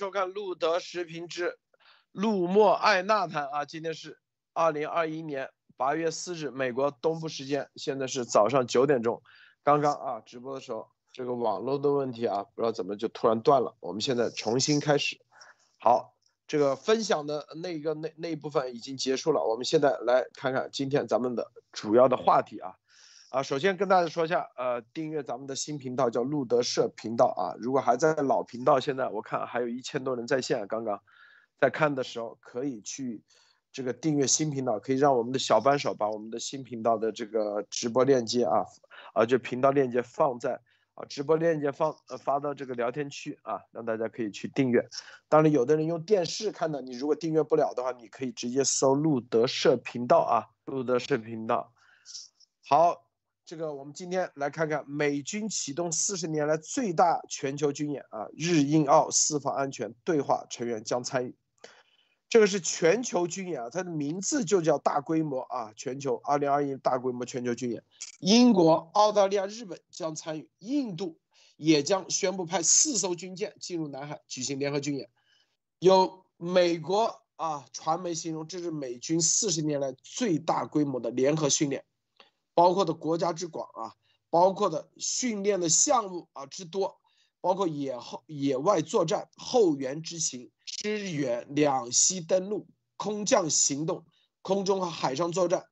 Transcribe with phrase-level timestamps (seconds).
[0.00, 1.58] 收看路德时评之
[2.10, 4.18] 路莫艾纳谈啊，今天是
[4.54, 9.22] 二零二一年八月四日，美国东部时间，现在是早上九点钟。
[9.62, 13.76] 刚刚啊，直播的时候这个网络的问题啊，不知道怎么就突然断了。
[13.80, 15.20] 我们现在重新开始。
[15.78, 16.14] 好，
[16.46, 22.74] 这个分享的那一个那那一部分已经结束了，我们现在来看看今天咱们的主要的话题啊。
[23.30, 27.54] 啊，首先跟大家说一下，呃，订阅咱们的新频道叫路德社频道啊。
[27.60, 31.00] 如果还在老频道，现在我看还有一千多人在线，刚刚
[31.56, 33.22] 在看的时候可以去
[33.70, 38.66] 这个订阅新频道，可以让我们的小扳手把我们的新频道的这个直播链接啊，
[39.14, 40.60] 啊，就频道链接放在
[40.94, 44.84] 啊，直播链接放呃发到这个聊天区啊，让大家可以去订阅。
[45.28, 51.72] 当然，有的人用电视看的，你如果订阅不了的话，你可以直接搜路德社频道啊，路德社频道。
[52.68, 53.06] 好。
[53.50, 61.34] 这个我们今天来看看美军启动四十年来最大全球军演啊，日印澳四方安全对话成员将参与。
[62.28, 67.82] 这个是全球军演啊，它的名字就叫大规模啊，全球二零二一大规模全球军演。
[68.20, 71.18] 英国、澳大利亚、日本将参与，印度
[71.56, 75.10] 也将宣布派四艘军舰进入南海举行联合军演。
[75.80, 81.84] 有美国啊传媒形容这是美军四十年来最大规模的联合训练。
[82.60, 83.96] 包括的国家之广啊，
[84.28, 87.00] 包括的训练的项目啊之多，
[87.40, 94.04] 包括野后野外作战、后援之行、支援两栖登陆、空降行动、
[94.42, 95.64] 空中和海上作战、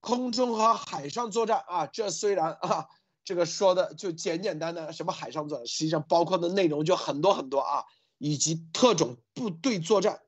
[0.00, 1.86] 空中和海上作战啊。
[1.86, 2.88] 这虽然啊，
[3.22, 7.84] 这个说的就简简单单，什么海上作战，实际上包括的内容就很多很多啊，
[8.18, 10.20] 以及特种部队作战，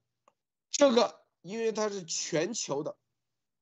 [0.70, 2.96] 这个因为它是全球的。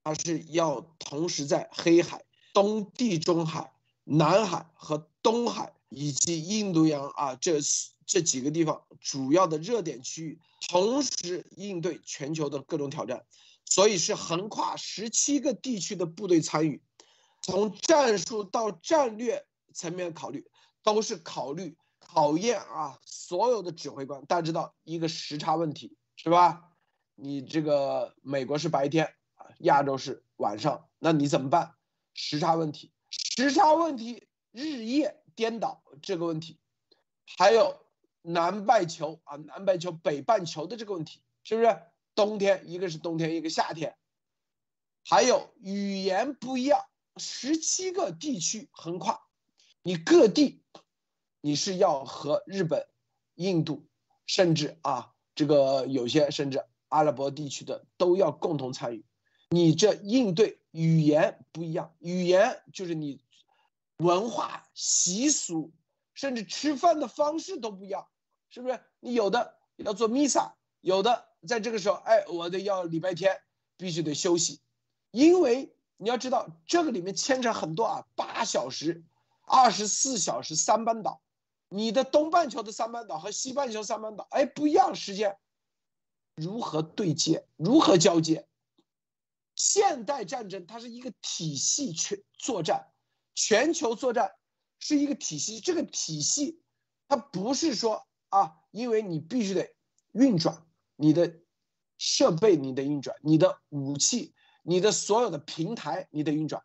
[0.07, 2.23] 它是要同时在黑海、
[2.55, 3.73] 东地中海、
[4.05, 7.59] 南海和东海以及印度洋啊这
[8.07, 13.25] 这几个地方主要的热点区域，同时应对全球的各种挑战，
[13.65, 16.81] 所以是横跨十七个地区的部队参与，
[17.43, 19.45] 从战术到战略
[19.75, 20.49] 层面考虑，
[20.85, 24.25] 都是考虑考验啊所有的指挥官。
[24.27, 26.63] 大家知道一个时差问题是吧？
[27.17, 29.13] 你这个美国是白天。
[29.59, 31.75] 亚洲是晚上，那你怎么办？
[32.15, 36.59] 时差问题，时差问题，日夜颠倒这个问题，
[37.39, 37.77] 还有
[38.23, 41.79] 南半球啊，南半球北半球的这个问题，是不是？
[42.15, 43.95] 冬天一个是冬天，一个夏天，
[45.05, 46.87] 还有语言不一样，
[47.19, 49.21] 十七个地区横跨，
[49.83, 50.63] 你各地
[51.43, 52.89] 你是要和日本、
[53.35, 53.87] 印度，
[54.25, 59.05] 甚至啊，这个有些甚至阿拉伯地区的都要共同参与。
[59.51, 63.21] 你这应对语言不一样，语言就是你
[63.99, 65.71] 文化习俗，
[66.15, 68.09] 甚至吃饭的方式都不一样，
[68.51, 68.81] 是不是？
[68.99, 73.41] 你有的要做弥撒，有的在这个时候，哎，我得要礼拜天
[73.77, 74.61] 必须得休息，
[75.13, 79.05] 因为你要知道这个里面牵扯很多啊，八小时、
[79.43, 81.21] 二十四小时三班倒，
[81.69, 85.39] 你的东半球的三班倒和西半球三班倒，哎，不一样时间，
[86.35, 88.45] 如何对接，如何交接？
[89.57, 92.93] 现代战争它是一个体系全作战，
[93.35, 94.31] 全球作战
[94.79, 95.59] 是一个体系。
[95.59, 96.61] 这个体系
[97.09, 99.75] 它不是说啊，因为你必须得
[100.13, 101.41] 运转你的
[101.99, 106.63] 设备，你的运转你的武器，你的所有的平台，你的运转，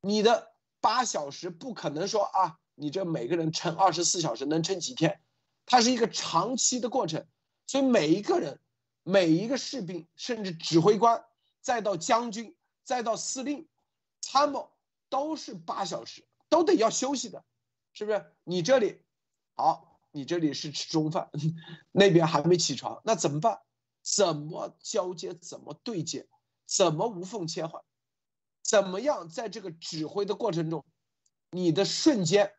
[0.00, 5.20] 你的八小时不可能说啊，你这每个人撑二十四小时能撑几天？
[5.64, 7.24] 它是一个长期的过程，
[7.68, 8.58] 所以每一个人，
[9.04, 11.24] 每一个士兵，甚至指挥官。
[11.62, 13.68] 再到将军，再到司令、
[14.20, 14.70] 参谋，
[15.08, 17.44] 都是八小时，都得要休息的，
[17.94, 18.34] 是不是？
[18.44, 19.00] 你这里
[19.54, 21.30] 好，你这里是吃中饭，
[21.92, 23.60] 那边还没起床，那怎么办？
[24.02, 25.32] 怎么交接？
[25.34, 26.26] 怎么对接？
[26.66, 27.82] 怎么无缝切换？
[28.64, 30.84] 怎么样在这个指挥的过程中，
[31.50, 32.54] 你的瞬间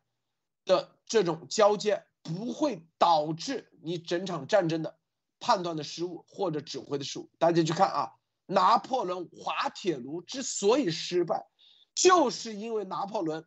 [0.64, 4.98] 的这种交接不会导致你整场战争的
[5.40, 7.28] 判断的失误或者指挥的失误？
[7.38, 8.14] 大家去看啊。
[8.46, 11.46] 拿破仑滑铁卢之所以失败，
[11.94, 13.46] 就是因为拿破仑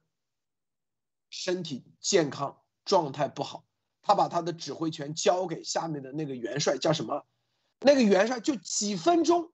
[1.29, 3.67] 身体健康状态不好，
[4.01, 7.27] 他把他的指挥权交给下面的那个元帅，叫什么？
[7.79, 9.53] 那个元帅就几分钟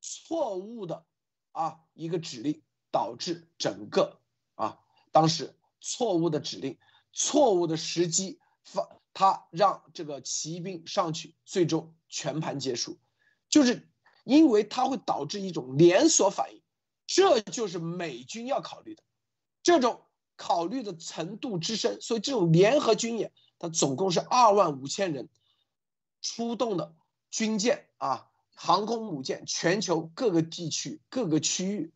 [0.00, 1.06] 错误的
[1.52, 4.20] 啊一个指令，导致整个
[4.54, 4.80] 啊
[5.12, 6.78] 当时错误的指令、
[7.10, 12.98] 错误的时机，发他让这个骑兵上去，最终全盘结束，
[13.48, 13.88] 就是。
[14.24, 16.62] 因为它会导致一种连锁反应，
[17.06, 19.02] 这就是美军要考虑的，
[19.62, 20.02] 这种
[20.36, 22.00] 考虑的程度之深。
[22.00, 25.28] 所以这种联合军演，它总共是二万五千人，
[26.22, 26.94] 出动的
[27.30, 31.92] 军舰啊，航空母舰，全球各个地区、各个区域，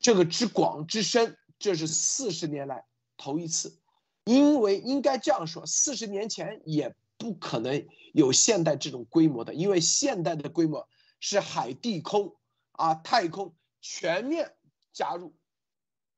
[0.00, 2.84] 这个之广之深，这是四十年来
[3.16, 3.78] 头一次。
[4.24, 10.88] 因为应该这样说，四十年前也不可能有现代这种规模的，因为现代的规模
[11.20, 12.36] 是海地空
[12.72, 14.56] 啊，太空全面
[14.92, 15.36] 加入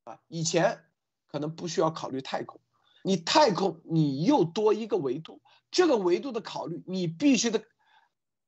[0.04, 0.84] 啊，以前
[1.26, 2.60] 可能不需要考虑太空，
[3.02, 5.42] 你太空你又多一个维度。
[5.70, 7.62] 这个维度的考虑，你必须的，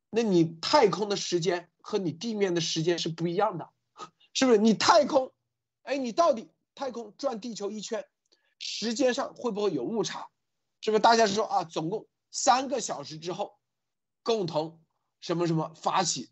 [0.09, 3.69] 那你太空的时间和你地面的时间是不一样的，
[4.33, 4.59] 是不是？
[4.59, 5.31] 你太空，
[5.83, 8.07] 哎，你到底太空转地球一圈，
[8.59, 10.31] 时间上会不会有误差？
[10.81, 11.01] 是不是？
[11.01, 13.59] 大家是说啊，总共三个小时之后，
[14.23, 14.83] 共同
[15.21, 16.31] 什么什么发起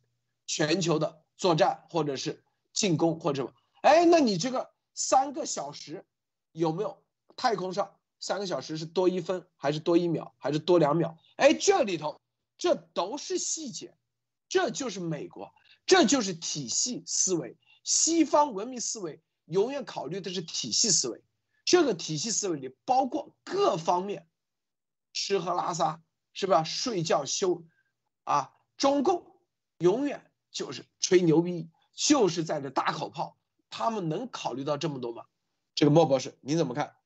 [0.49, 2.43] 全球的作战，或者是
[2.73, 3.55] 进攻，或者什么？
[3.83, 6.05] 哎，那你这个三个小时
[6.51, 7.05] 有没有
[7.37, 7.95] 太空上？
[8.19, 11.17] 三个小时是多一分还是多一秒还是多两秒？
[11.37, 12.21] 哎，这里头
[12.57, 13.97] 这都是细节，
[14.49, 15.53] 这就是美国，
[15.87, 17.57] 这就是体系思维。
[17.85, 21.23] 西方文明思维永远考虑的是体系思维，
[21.65, 24.27] 这个体系思维里包括各方面，
[25.13, 26.03] 吃喝拉撒
[26.33, 26.65] 是吧？
[26.65, 27.63] 睡觉休，
[28.25, 29.41] 啊，中共
[29.79, 30.28] 永远
[30.59, 33.37] 就是吹牛逼，就是在这打口炮，
[33.71, 35.25] 他们能考虑到这么多吗？
[35.77, 36.97] 这个莫博士你怎么看？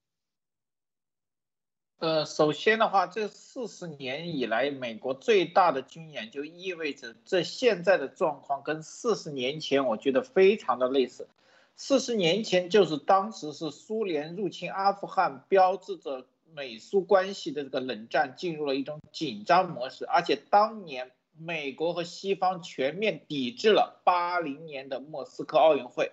[1.99, 11.29] 呃，首先的话，这四十年以来，美国最大的军演就意味着这现在的状况跟四十年前我觉得非常的类似。
[11.77, 21.13] 四十年前就是当时是苏联入侵阿富汗，标志着美苏关系的这个冷战进入了一种紧张模式，而且当年
[21.45, 26.13] 美国和西方全面抵制了八零年的莫斯科奥运会。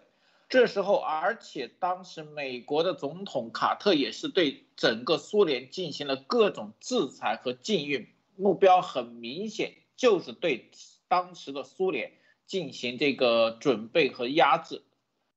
[0.50, 10.72] 这时候，而且当时美国的总统卡特也是对整个苏联进行了各种制裁和禁运，目标很明显，就是对
[11.08, 12.14] 当时的苏联
[12.48, 14.82] 进行这个准备和压制。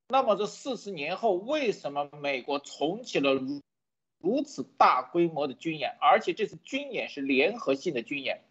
[0.07, 3.61] 那么这四十年后，为什么美国重启了如
[4.19, 5.95] 如此大规模的军演？
[6.01, 8.41] 而且这次军演是联合性的军演，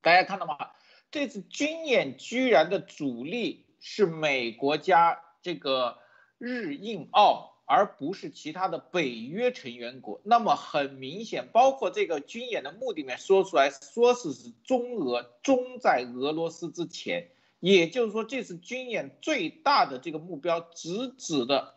[0.00, 0.70] 大家看到吗？
[1.12, 6.02] 这次军演居然的主力是美国加这个。
[6.44, 10.20] 日印澳，而不是其他的北约成员国。
[10.24, 17.28] 那么很明显，包括这个军演的目的面说出来，说是是中俄，中在俄罗斯之前。
[17.60, 21.76] 也就是说，这次军演最大的这个目标，直指的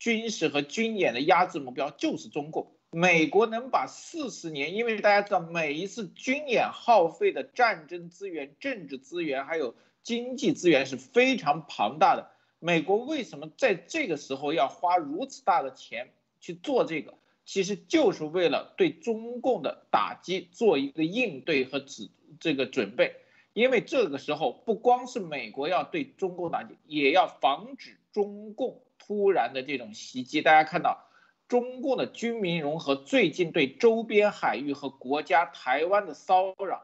[0.00, 2.75] 军事和军演的压制目标就是中共。
[2.98, 12.30] 美国能把四十年，因为大家知道，每一次军演耗费的战争资源、政治资源还有经济资源是非常庞大的。
[12.58, 16.08] 美国为什么在这个时候要花如此大的钱
[16.40, 17.12] 去做这个？
[17.44, 22.08] 其实就是为了对中共的打击做一个应对和指
[22.40, 23.16] 这个准备。
[23.52, 30.40] 因为这个时候不光是美国要对中共打击，也要防止中共突然的这种袭击。
[30.40, 31.06] 大家看到，
[31.48, 36.82] 中共的军民融合最近对周边海域和国家台湾的骚扰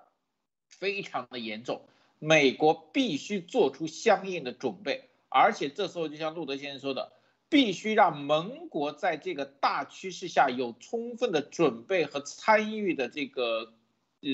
[0.69, 1.83] 非常的严重，
[2.19, 5.09] 美国必须做出相应的准备。
[5.29, 7.13] 而且这时候，就像路德先生说的，
[7.49, 13.73] 必须让盟国在这个大趋势下有充分的准备和参与的这个
[14.21, 14.31] 呃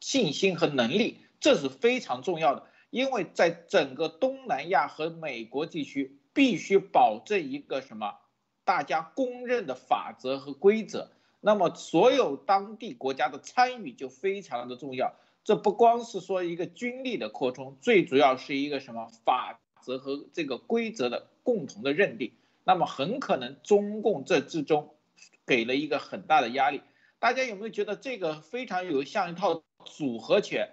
[0.00, 2.66] 信心和能力，这是非常重要的。
[2.90, 8.14] 因为在整个东南亚和美国地区，必须保证一个什么
[8.68, 11.10] 大家公认的法则和规则。
[11.40, 15.14] 那么，所有当地国家的参与就非常的重要。
[15.42, 19.58] 这不光是说一个军力的扩充，最主要是一个什么法。
[19.80, 22.32] 则和这个规则的共同的认定，
[22.64, 24.94] 那么很可能中共这之中
[25.46, 26.82] 给了一个很大的压力。
[27.18, 30.68] 大家有没有觉得这个非常有像一套组合拳？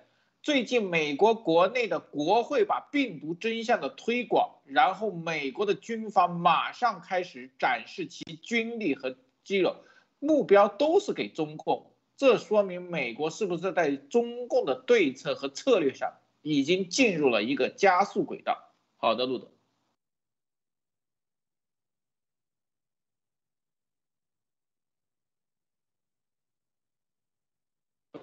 [0.46, 9.76] 最近美国国内的国会把病毒真相的推广，然后美国的军方马上开始展示其军力和肌肉，
[10.20, 11.92] 目标都是给中共。
[12.16, 18.72] 这说明美国是不是在中共的对策和策略上已经进入了一个加速轨道？
[18.98, 19.52] 好的，路德。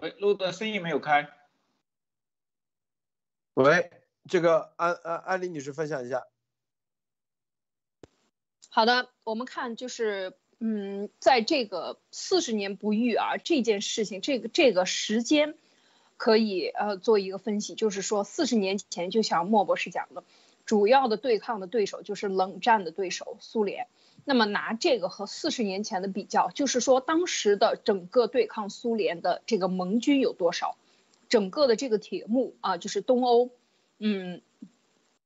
[0.00, 1.41] 喂，路德，声音没有开。
[3.54, 3.90] 喂，
[4.30, 6.25] 这个安安安丽女士分享一下。
[8.71, 15.54] 好的，我们看就是，嗯，在这个四十年不遇啊这件事情，这个这个时间
[16.16, 20.25] 可以呃做一个分析，就是说四十年前，就像莫博士讲的。
[20.64, 23.88] 主要的对抗的对手就是冷战的对手苏联。
[24.25, 30.76] 那么拿这个和四十年前的比较，就是说当时的整个对抗苏联的这个盟军有多少？
[31.33, 33.53] 整个的这个铁幕啊，就是东欧，
[33.99, 34.43] 嗯，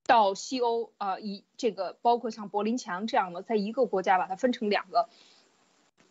[0.06, 5.08] 到西欧啊，以这个包括像柏林墙这样的，在一个国家把它分成两个，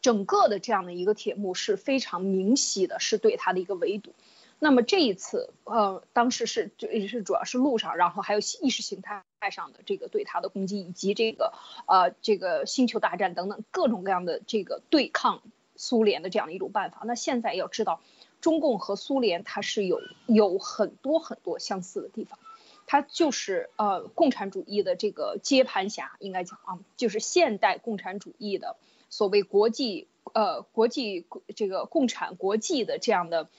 [0.01, 4.11] 整个的这样的一个铁幕是非常明晰的，是对它的一个围堵。
[4.59, 11.53] 那么这一次，呃，当时是就也是主要是路上，然后还有意识形态上的这个对它的攻击，以及这个
[11.87, 15.41] 呃这个星球大战等等各种各样的这个对抗
[15.77, 17.03] 苏联的这样的一种办法。
[17.05, 18.01] 那现在要知道，
[18.45, 22.37] 中共和苏联它是有有很多很多相似的地方，
[22.85, 28.75] 它就是呃共产主义的这个接盘侠，应该讲啊，就是现代共产主义的
[29.09, 31.25] 所谓国际呃国际
[31.55, 33.49] 这个共产国际的这样的。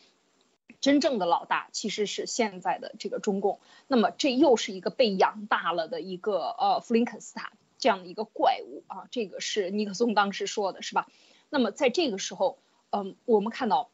[0.78, 11.09] 真正的老大其实是现在的这个中共，那么这又是一个被养大了的一个呃弗林肯斯坦这样的一个怪物啊，这个是尼克松当时说的是吧？
[11.49, 12.59] 那么在这个时候，
[12.90, 13.88] 嗯，我们看到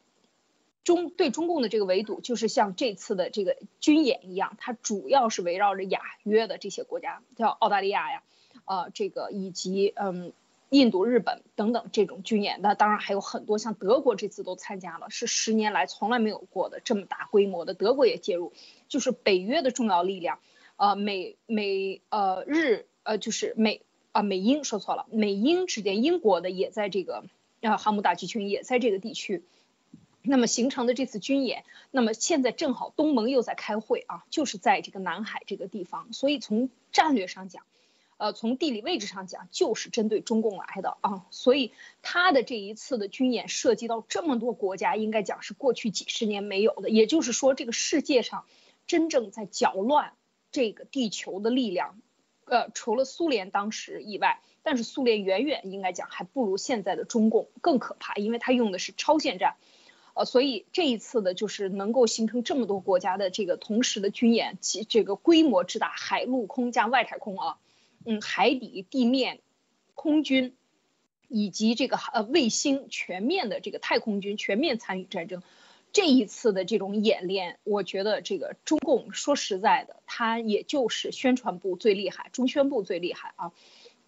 [0.84, 8.22] 中对中共的这个围堵，就是像这次的这个军演一样，它主要是围绕着亚约的这些国家，叫澳大利亚呀，
[8.64, 10.32] 呃，这个以及嗯。
[10.72, 18.54] 印度、日本等等这种军演，那当然还有很多，像德国这次都参加了，是十年来从来没有过的这么大规模的，德国也介入，
[18.88, 20.38] 就是北约的重要力量，
[20.76, 27.24] 呃，美美呃日呃就是美啊美英说错了，美英之间，英国的也在这个
[27.60, 29.44] 啊航母打击群也在这个地区，
[30.22, 37.64] 那么形成的这次军演，那么现在正好东盟又在开会啊，就是在这个南海这个地方，所以从战略上讲。
[38.18, 46.88] 呃，从地理位置上讲，就是针对中共来的啊，所以他的这一次的军演涉及到这么多国家，应该讲是过去几十年没有的。
[46.88, 48.44] 也就是说，这个世界上
[48.86, 50.12] 真正在搅乱
[50.52, 52.00] 这个地球的力量，
[52.44, 59.56] 呃，除了苏联当时以外，但是苏联远远应该讲还不如现在的中共更可怕，因为它用的是超限战，
[60.14, 67.56] 呃，所以这一次的就是能够形成这么多国家的这个同时的军演，其这个规模之大，海陆空加外太空啊。
[68.04, 69.40] 嗯，海底、地面、
[69.94, 70.54] 空军，
[71.28, 75.42] 以及这个呃卫星全面的这个太空军全面参与战争，
[75.92, 83.52] 这一次的这种演练，我觉得这个中共说实在的，他也就是宣传部最厉害，中宣部最厉害啊，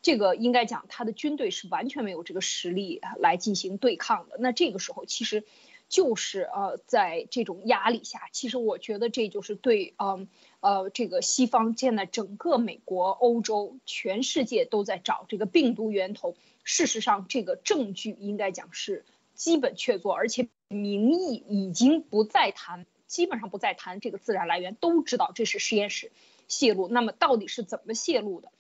[0.03, 4.37] 这个应该讲他的军队是完全没有这个实力来进行对抗的。
[4.39, 5.45] 那这个时候其实。
[5.89, 10.29] 就是呃，在这种压力下，其实我觉得这就是对，嗯，
[10.61, 16.35] 呃，这个西方现在整个美国、欧洲、全世界都在找这个病毒源头。
[16.65, 26.11] 事实上，这个证据应该讲是基本确凿，而且民意已经不再谈，基本上不再谈这个自然来源，都知道这是实验室
[26.49, 26.89] 泄露。
[26.89, 28.51] 那么到底是怎么泄露的？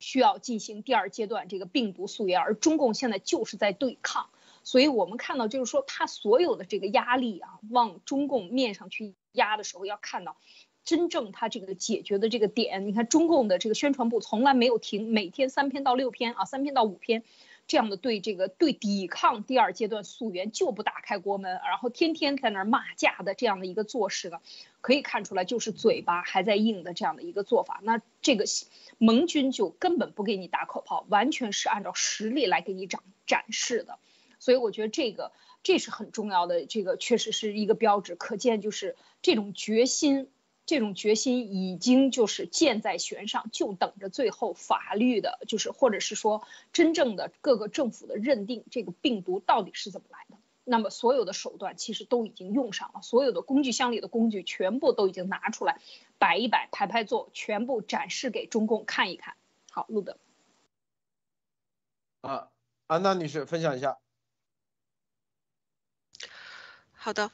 [0.00, 4.28] 需要进行第二阶段这个病毒溯源，而中共现在就是在对抗。
[4.64, 10.36] 所以我们看到，就是说，他所有的这个压力啊，往中共面上去压的时候，要看到，
[10.84, 12.86] 真正他这个解决的这个点。
[12.86, 17.24] 你看，中共的这个宣传部从来没有停，每天三篇到六篇啊，三篇到五篇，
[17.66, 24.40] 这样的对这个对抵抗第二阶段溯源就不打开国门，然后天天在那儿骂架的这样的一个做事呢，
[24.80, 27.80] 可以看出来就是嘴巴还在硬的这样的一个做法。
[27.82, 28.44] 那这个
[28.98, 33.98] 盟军就根本不给你打口炮，完全是按照实力来给你展展示的。
[34.42, 35.30] 所以我觉得这个
[35.62, 40.32] 这是很重要的，这个确实是一个标志，可见就是这种决心，
[40.66, 50.36] 这种决心已经就是箭在弦上，就等着最后法律的，就是或者是说真正的各个政府的认定，这个病毒到底是怎么来的。
[50.64, 55.80] 那么所有的手段其实都已经用上了，所有的工具箱里的工具全部都已经拿出来，
[56.18, 59.36] 摆一摆，排排坐，全部展示给中共看一看。
[59.70, 60.18] 好，录的。
[62.22, 62.48] 啊，
[62.88, 63.98] 安娜女士分享一下。
[67.04, 67.32] 好的，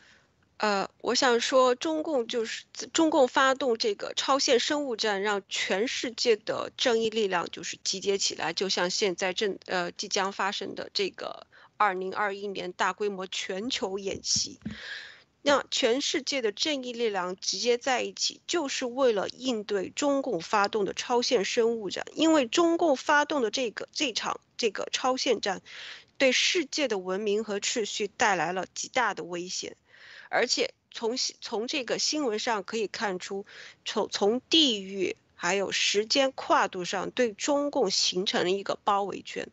[0.57, 11.47] 呃，我想说，中共就是中共发动这个超限生物战，让全世界的正义力量就是集结起来，就像现在正呃即将发生的这个
[11.77, 14.59] 二零二一年大规模全球演习，
[15.43, 25.61] 那全世界的正义力量集结在一起，就是为了应对中共发动的超限生物战，因为中共发动的这个这场这个超限战。
[26.19, 29.77] 对世界的文明和秩序带来了极大的危险，
[30.29, 33.47] 而且从从这个新闻上可以看出，
[33.85, 39.49] 从从地域还有时间跨度上，对中共形成了一个包围圈，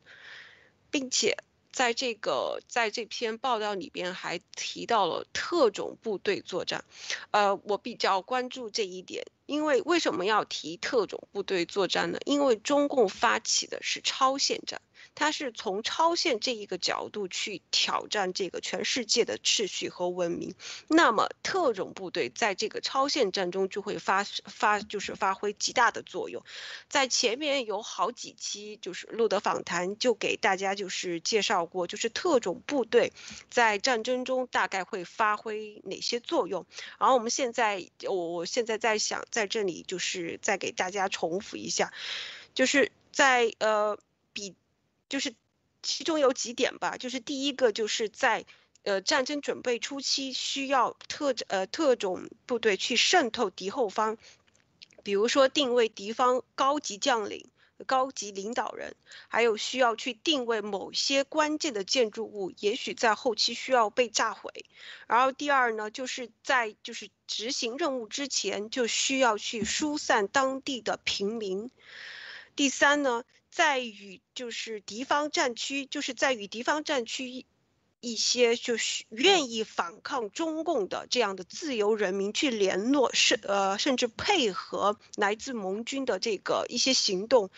[0.90, 1.38] 并且
[1.72, 6.84] 在这个在这篇报道里边还提到了特种部队作战，
[7.32, 12.20] 呃，我比较关注这一点，因为为什么要提特种部队作战呢？
[12.26, 14.82] 因为中共发起的是超限战。
[15.14, 20.56] 它是从超限这一个角度去挑战这个全世界的秩序和文明，
[20.90, 26.44] 那么特种部队在这个超限战中就会发发就是发挥极大的作用。
[26.90, 33.14] 在前面有好几期就是录的访谈，就给大家就是介绍过，就是特种部队
[33.50, 36.66] 在战争中大概会发挥哪些作用。
[37.00, 41.94] 然后我们现在我我现在在想在这里就是再给大家重复一下，
[42.54, 43.98] 就是在呃
[44.34, 44.56] 比。
[45.08, 45.36] 就是
[45.84, 48.44] 其中有几点吧，就是第一个就是在
[48.82, 54.18] 呃战争准备初期需要特呃特种部队去渗透敌后方，
[55.04, 57.46] 比如说定位敌方高级将领、
[57.86, 58.96] 高级领导人，
[59.28, 64.66] 还有需要去定位某些关键的建筑物，也许在后期需要被炸毁。
[65.08, 71.72] 然后第二呢，就是在就是执行任务之前就需要去疏散当地的平民。
[72.56, 73.24] 第三呢。
[73.52, 77.46] 在与就是敌方战区，就是在与敌方战区
[78.06, 87.50] 一些就是愿意反抗中共的这样的自由人民去联络，甚呃甚至配合来自盟军的这个一些行动，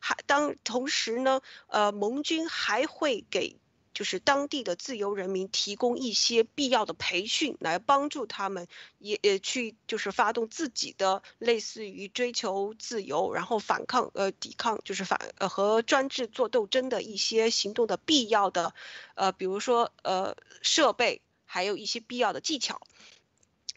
[0.00, 3.61] 还当同时呢，呃盟军还会给。
[3.94, 8.66] 就是当地的自由人民提供一些必要的培训，来帮助他们
[8.98, 18.74] 也也去就是发动自己的类似于追求自由，然后反抗呃抵抗就是反呃和专制做斗争的一些行动的必要的，
[19.14, 22.80] 呃比如说呃设备，还有一些必要的技巧、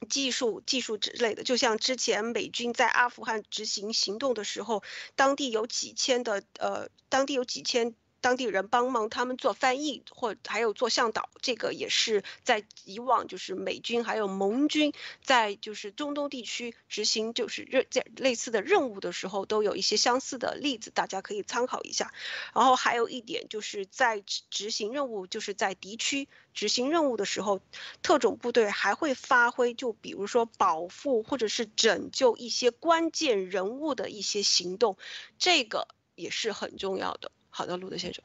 [0.08, 1.44] 技术技术之类的。
[1.44, 4.82] 就像之前美军在阿富汗执行行动的时候，
[5.16, 7.94] 当地有几千的呃当地有几千。
[8.26, 22.12] 当地人帮忙他们做翻译，或还有做向导，这个也是在以往就是美军还有盟军在就是中东地区执行就是任在类似的任务的时候，都有一些相似的例子，大家可以参考一下。
[22.56, 27.62] 然后还有一点就是在执行任务，就是在敌区执行任务的时候，
[28.02, 34.98] 特种部队还会发挥，就比如说保护或者是拯救一些关键人物的一些行动，
[35.38, 37.32] 这个也是很重要的。
[37.58, 38.22] 好的，路德先生。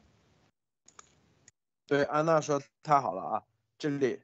[1.87, 3.43] 对，安娜说太好了啊！
[3.77, 4.21] 这里，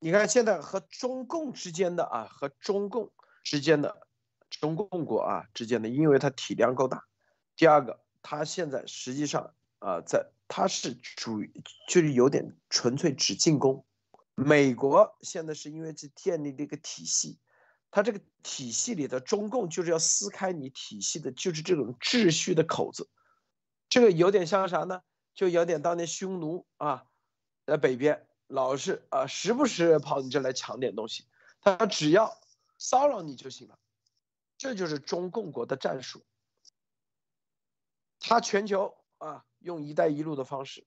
[0.00, 3.12] 你看现在和中共之间的啊，和中共
[3.44, 4.08] 之间的
[4.50, 7.04] 中共国啊之间的，因为它体量够大。
[7.54, 11.44] 第二个，它现在实际上啊，在它是主
[11.86, 13.86] 就是有点纯粹只进攻。
[14.34, 17.38] 美国现在是因为这建立了一个体系，
[17.92, 23.08] 它这个体系里的中共就是要撕开你体系的，就是这种秩序的口子。
[23.90, 25.02] 这个有点像啥呢？
[25.34, 27.06] 就有点当年匈奴啊，
[27.66, 31.26] 在北边老是啊，时不时跑你这来抢点东西，
[31.60, 32.38] 他只要
[32.78, 33.78] 骚扰你就行了。
[34.56, 36.24] 这就是中共国的战术。
[38.18, 40.86] 他全球啊，用“一带一路”的方式，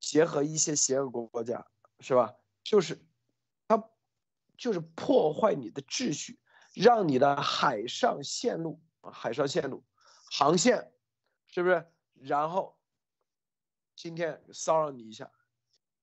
[0.00, 1.66] 结合一些邪恶国家，
[2.00, 2.34] 是吧？
[2.64, 3.00] 就是
[3.68, 3.88] 他
[4.56, 6.40] 就是破坏你的秩序，
[6.74, 9.84] 让你的海上线路啊，海上线路
[10.32, 10.92] 航线，
[11.46, 11.86] 是不是？
[12.22, 12.78] 然后，
[13.94, 15.32] 今天骚扰你一下，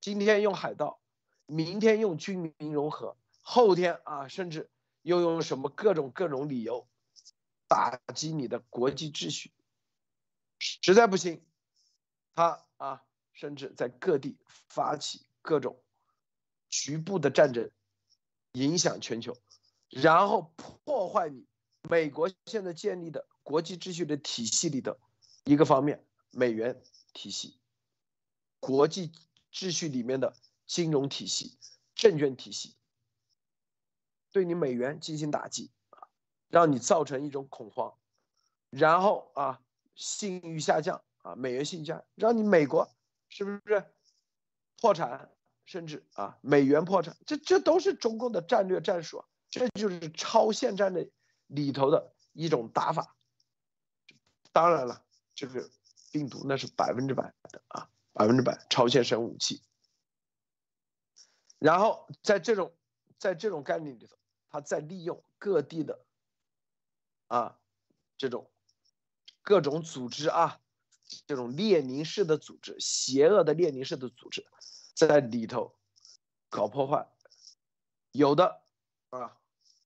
[0.01, 1.01] 今天用海盗，
[1.45, 4.69] 明天用军民融合，后天啊，甚至
[5.01, 6.87] 又用什么各种各种理由
[7.67, 9.51] 打击你的国际秩序，
[10.59, 11.45] 实在不行，
[12.33, 15.81] 他啊，甚至在各地发起各种
[16.69, 17.71] 局部的战争，
[18.53, 19.37] 影响全球，
[19.89, 21.45] 然后破坏你
[21.89, 24.99] 美国现在建立的国际秩序的体系里的。
[25.45, 26.81] 一个方面，美元
[27.13, 27.59] 体系、
[28.59, 29.11] 国际
[29.53, 31.55] 秩序里面的金融体系、
[31.93, 32.75] 证券体系，
[34.31, 36.07] 对你美元进行打击啊，
[36.47, 37.95] 让你造成一种恐慌，
[38.71, 39.61] 然后啊，
[39.93, 42.89] 信誉下降啊，美元信誉下降，让你美国
[43.29, 43.85] 是不是
[44.81, 45.31] 破产，
[45.63, 51.07] 甚至啊，美元破产，这这都是中共的战略战术，这就是超限战的
[51.45, 53.15] 里头的一种打法。
[54.51, 55.04] 当然了。
[55.35, 55.69] 这个
[56.11, 59.61] 病毒那是百分之百的啊，百分之百超限生武器。
[61.59, 62.73] 然后在这种
[63.17, 64.17] 在这种概念里头，
[64.49, 66.05] 他在利用各地的
[67.27, 67.59] 啊
[68.17, 68.49] 这种
[69.41, 70.61] 各种组织啊，
[71.27, 74.45] 这种列宁式的组织，邪恶的列宁式的组织，
[74.93, 75.75] 在里头
[76.49, 77.05] 搞破坏。
[78.13, 78.61] 有的
[79.09, 79.37] 啊，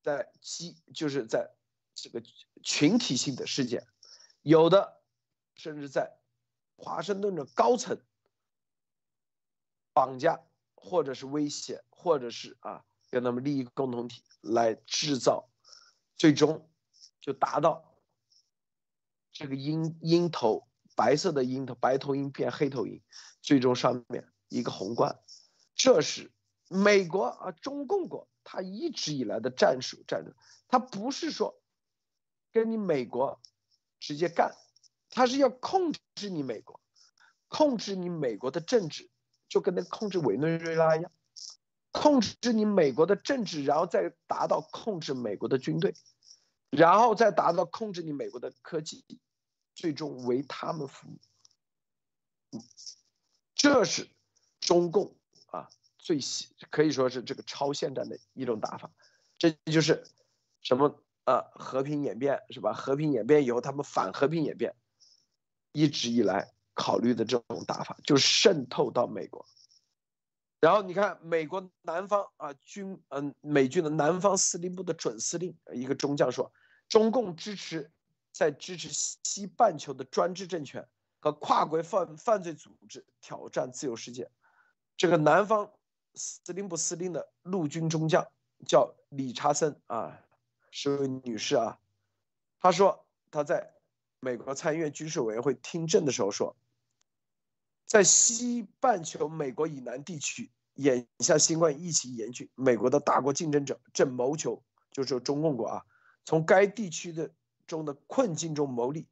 [0.04, 1.56] 在基就是在
[1.96, 2.22] 这个
[2.62, 3.88] 群体性的事件，
[4.44, 4.99] 有的。
[5.60, 6.18] 甚至在
[6.78, 8.02] 华盛顿的高层
[9.92, 10.42] 绑架，
[10.74, 15.50] 或者是威胁，或者是啊跟他们利益共同体来制造，
[16.16, 16.70] 最终
[17.20, 17.94] 就达到
[19.34, 23.04] 这个鹰鹰头白色的鹰头白头鹰变黑头鹰，
[23.42, 25.20] 最终上面一个红冠，
[25.76, 26.32] 这是
[26.70, 30.34] 美国啊中共国他一直以来的战术战略，
[30.70, 31.62] 他不是说
[32.54, 33.42] 跟你美国
[34.00, 34.56] 直接干，
[35.10, 36.80] 他是要控制你美国，
[37.48, 39.10] 控制你美国的政治，
[39.48, 41.12] 就跟那控制委内瑞拉一样。
[41.92, 45.96] 控制你美国的政治，然后再达到控制美国的军队，
[46.70, 49.04] 然后再达到控制你美国的科技，
[49.74, 52.62] 最终为他们服务。
[53.56, 54.08] 这是
[54.60, 55.16] 中共
[55.48, 55.68] 啊
[55.98, 56.20] 最
[56.70, 58.92] 可以说是这个超限战的一种打法。
[59.40, 60.04] 这就是
[60.62, 62.74] 什么啊和平演变是吧？
[62.74, 64.76] 和平演变以后，他们反和平演变，
[65.72, 69.46] 一直以来考虑的这种打法，就渗透到美国。
[70.62, 76.52] 然后你看，美国南方啊军，嗯，美军的南方司令部的准司令一个中将说，
[76.90, 77.90] 中共支持
[78.34, 78.90] 在支持
[79.24, 80.86] 西半球的专制政权
[81.22, 84.30] 和跨国犯犯罪组织挑战自由世界。
[84.98, 85.72] 这个南方
[86.16, 88.28] 司令部司令的陆军中将
[88.68, 90.20] 叫理查森啊，
[90.72, 91.80] 是位女士啊，
[92.60, 93.76] 她说她在
[94.20, 96.56] 美国参议院军事委员会听证的时候说。
[97.86, 105.84] 在西半球美国以南地区，眼下新冠疫情严峻，美国的大国竞争者正谋求，就是中共国啊，
[106.24, 107.34] 从该地区的
[107.66, 109.08] 中的困境中牟利。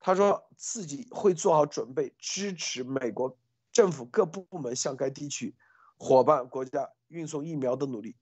[0.00, 3.36] 他说自己会做好准备，支持美国
[3.70, 5.54] 政府各部门向该地区
[5.98, 8.16] 伙伴国家运送疫苗的努力，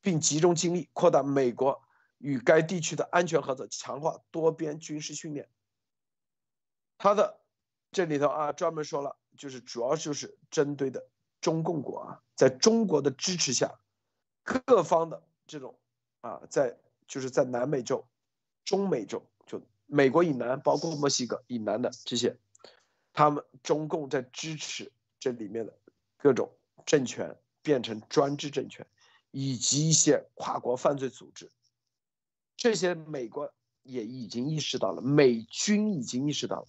[0.00, 1.82] 并集中精力扩大美国
[2.18, 5.48] 与该地区的安全合作，强化多边军事训练。
[7.00, 7.40] 他的
[7.90, 9.16] 这里头啊，专门说了。
[9.38, 11.08] 就是主要就是针对的
[11.40, 13.80] 中共国啊，在中国的支持下，
[14.42, 15.78] 各方的这种
[16.20, 18.06] 啊，在就是在南美洲、
[18.66, 22.36] 中美洲，就美国以南，包括墨西哥以南的这些，
[23.14, 25.78] 他们中共在支持这里面的
[26.18, 26.52] 各种
[26.84, 28.86] 政权变成专制政权，
[29.30, 31.50] 以及一些跨国犯罪组织，
[32.58, 36.68] 这些美国也已经意识到了，美军已经意识到了，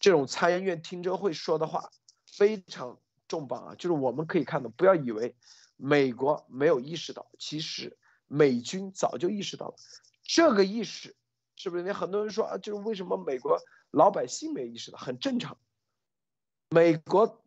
[0.00, 1.90] 这种参议院听证会说的话。
[2.32, 3.74] 非常重磅啊！
[3.74, 5.34] 就是我们可以看到，不要以为
[5.76, 9.74] 美国没有意识到，其实美军早就意识到了。
[10.22, 11.16] 这个意识
[11.56, 11.82] 是不是？
[11.82, 13.58] 你很多人说啊，就是为什么美国
[13.90, 14.98] 老百姓没意识到？
[14.98, 15.58] 很正常。
[16.70, 17.42] 美国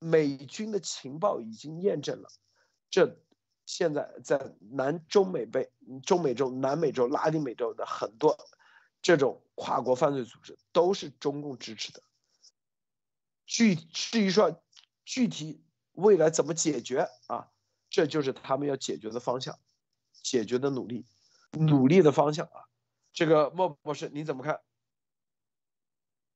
[0.00, 2.28] 美军的情报已经验证了，
[2.90, 3.16] 这
[3.64, 5.70] 现在在南中美北、
[6.04, 8.36] 中美洲、南美洲、拉丁美洲的很多
[9.04, 12.02] 这种跨国犯罪组织都是中共支持的。
[13.44, 14.62] 具至于说
[15.04, 15.62] 具体
[15.92, 17.50] 未来怎么解决啊，
[17.90, 19.58] 这就是他们要解决的方向，
[20.22, 21.04] 解决的努力，
[21.52, 22.64] 努力的方向啊。
[23.12, 24.62] 这个莫博士你怎么看？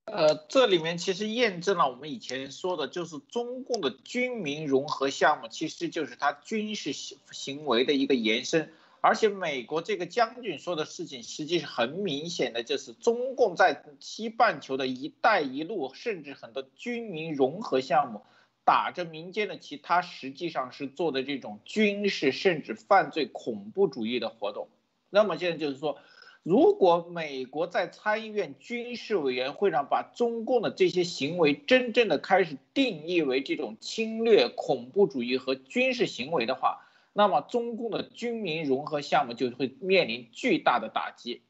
[0.04, 8.74] 呃，这里面其实验证了我们以前说的，就是中共的军民融合项目，其实就是它军事行行为的一个延伸。
[9.00, 18.22] 而且美国这个将军说的事情，实际是很明显的，就是中共在西半球的一带一路，甚至很多军民融合项目，
[18.64, 24.68] 打着民间的旗，它实际上是做的这种军事甚至犯罪恐怖主义的活动。
[25.10, 25.98] 那么现在就是说，
[26.42, 36.87] 如果美国在参议院军事委员会上把中共的这些行为真正的开始定义为这种侵略恐怖主义和军事行为的话，
[37.18, 41.42] 那么，中共的军民融合项目就会面临巨大的打击，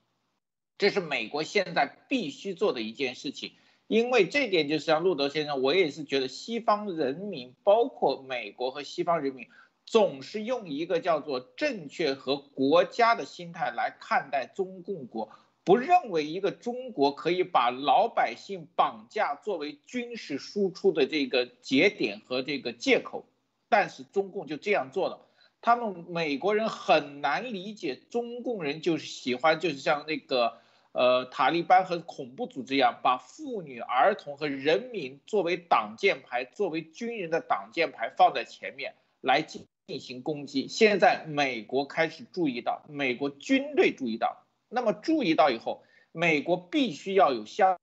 [0.78, 3.52] 这是美国现在必须做的一件事情。
[3.86, 9.46] 因为这点，就是像路德先生，我也是觉得西方人民，包括美国和西方人民，
[9.84, 15.30] 总是用一个叫做正确和国家的心态来看待中共国，
[15.64, 23.26] 不认为一个中国可以把老百姓绑架作为军事输出的这个节点和这个借口，
[23.68, 25.26] 但是中共就这样做了。
[25.68, 30.56] 他们美国人很难理解中共人就是喜欢就是像那个
[30.92, 40.68] 呃塔利班和恐怖组织一样，把妇女、儿童和人民作为挡箭牌，作为军人的挡箭牌放在前面来进进行攻击。
[40.68, 47.78] 现在美国开始注意到，美国军队注意到，那么注意到以后，美国必须要有相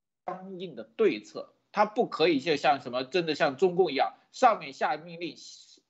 [0.58, 5.36] 应的对策，他不可以就像什么真的像中共一样，上面下命令。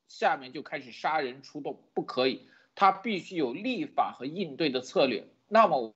[0.08, 2.42] 下面就开始杀人出动，不可以，
[2.74, 5.26] 他必须有立法和应对的策略。
[5.48, 5.94] 那么，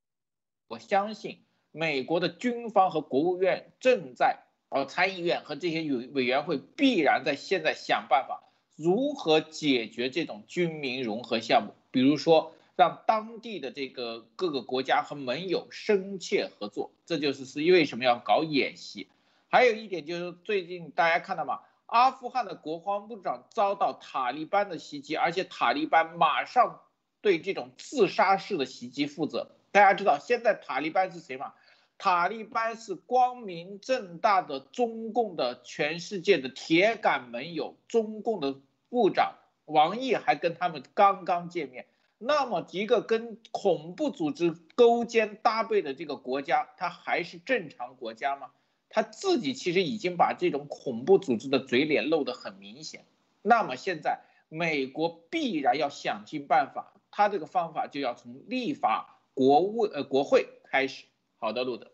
[0.69, 1.39] 我相信
[1.73, 8.43] 美国的军方和国务院正在，呃，参议院和这些委委员会必然在现在想办法
[8.77, 11.75] 如何解决这种军民融合项目。
[11.91, 16.93] 比如说，让当地的这个各个国家和盟友深切合作。
[17.05, 19.09] 这就是是为什么要搞演习。
[19.49, 21.61] 还有一点就是最近大家看到吗？
[21.91, 26.81] 阿富汗的国防部长遭到塔利班的袭击，而且塔利班马上
[27.21, 29.51] 对这种自杀式的袭击负责。
[29.73, 31.53] 大家知道现在塔利班是谁吗？
[31.99, 38.55] 塔利班是光明正大的中共的全世界的铁杆盟友，中共的
[38.89, 41.87] 部长王毅还跟他们刚刚见面。
[42.17, 48.51] 那么一个跟恐怖组织勾肩搭背的这个国家，它还是正常国家吗？
[48.91, 53.07] 他自己其实已经把这种恐怖组织的嘴脸露得很明显。
[53.41, 59.17] 那么现在美国必然要想尽办法，他这个方法就要从立法。
[59.33, 61.07] 国务呃，国会开始。
[61.39, 61.91] 好的，路德。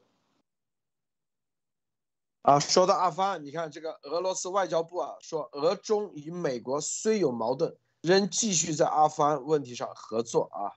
[2.43, 10.73] 啊，说到阿富汗，你看这个俄罗斯外交部啊，说俄中与美国虽有矛盾，仍继续在阿富汗问题上合作啊。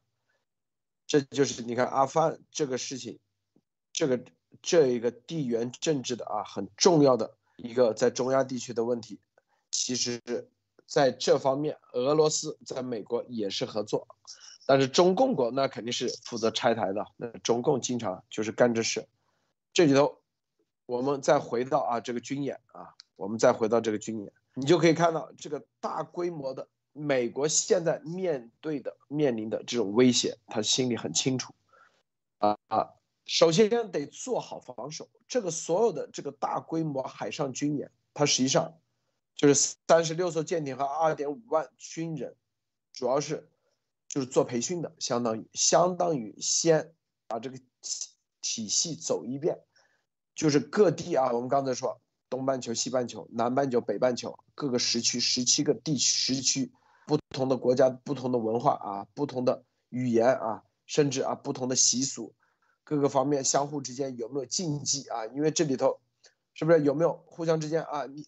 [1.08, 3.20] 这就是你看阿富汗这个事情，
[3.92, 4.24] 这个
[4.62, 9.20] 这一个地缘政治的啊很重要的一个在中亚地区的问题，
[9.72, 10.22] 其实
[10.86, 14.08] 在这方面，俄罗斯在美国也是合作。
[14.66, 19.08] 但是中共国那肯定是负责拆台的，那中共经常就是干这事。
[19.74, 20.20] 这里头，
[20.86, 31.54] 我们再回到啊这个军演啊，我们再回到这个军演，你就可以看到这个大规模的美国现在面对的面临的这种威胁，他心里很清楚。
[32.38, 32.90] 啊啊，
[33.30, 35.08] 首先得做好防守。
[35.28, 38.80] 这个所有的这个大规模海上军演，它实际上
[39.36, 42.36] 就是三十六艘舰艇和二点五万军人，
[42.92, 43.48] 主要是。
[44.08, 46.96] 就是做培训的，相当于相当于先
[47.28, 47.60] 把这个
[48.42, 49.60] 体系走一遍，
[50.34, 56.72] 就是各地啊，我们刚才说东半球、西半球、南半球、北半球各个时区十七个地区时区，
[57.06, 62.34] 不同的国家、不同的文化啊、不同的语言啊，甚至啊不同的习俗，
[62.90, 65.28] 各个方面相互之间有没有禁忌啊？
[65.28, 66.00] 因为这里头
[66.56, 68.08] 是不是有没有互相之间啊？
[68.08, 68.26] 你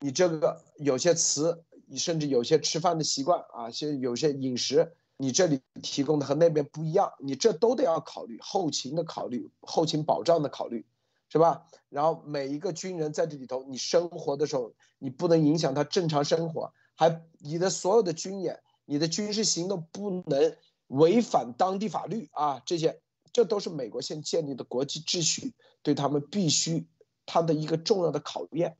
[0.00, 4.92] 你这个有些词，你甚至有些吃饭的习惯啊，些有些饮食。
[5.16, 10.84] 你这里提供的和那边不一样，你这都得要考虑后勤的考虑，后勤保障的考虑，
[11.30, 11.66] 是吧？
[11.88, 20.54] 然后每一个军人在这里头，你生活的时候，你不能影响他正常生活，还你的所有的军演，你的军事行动不能
[20.88, 23.00] 违反当地法律啊，这些
[23.32, 26.86] 这都是美国现建立的国际秩序，对他们必须
[27.26, 28.76] 他的一个重要的考验，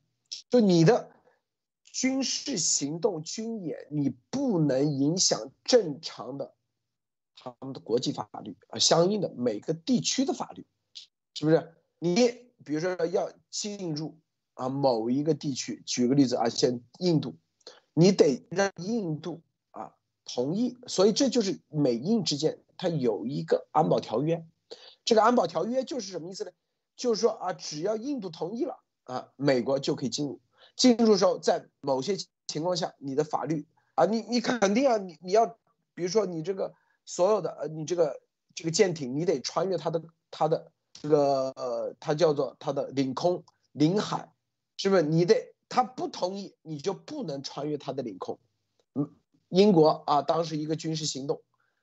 [0.51, 1.11] 就你的。
[1.95, 6.55] 军事行动、军演，你不能影响正常的
[7.37, 10.65] 他们的国际法律啊，相应的每个地区的法律，
[11.35, 11.75] 是不是？
[11.99, 12.29] 你
[12.65, 14.17] 比如说要进入
[14.55, 17.37] 啊某一个地区，举个例子啊，像印度，
[17.93, 24.45] 你得让印度啊同意，所以这就是美印之间它有一个安保条约。
[25.05, 26.51] 这个安保条约就是什么意思呢？
[26.97, 30.41] 就是说啊，只要印度同意了啊，美国就可以进入。
[30.75, 32.17] 进入的时候，在某些
[32.49, 35.47] 情况下，你的法律啊，你你肯定啊，你你要，
[35.95, 38.21] 比如说你这个所有的呃，你这个
[38.53, 44.33] 这个舰艇，你得穿越它的它的这个呃，它叫做它的领空领海，
[44.77, 45.03] 是不是？
[45.03, 48.41] 你得他不同意，你就不能穿越它的领空。
[48.95, 49.15] 嗯，
[49.51, 51.43] 英国啊，当时一个军事行动，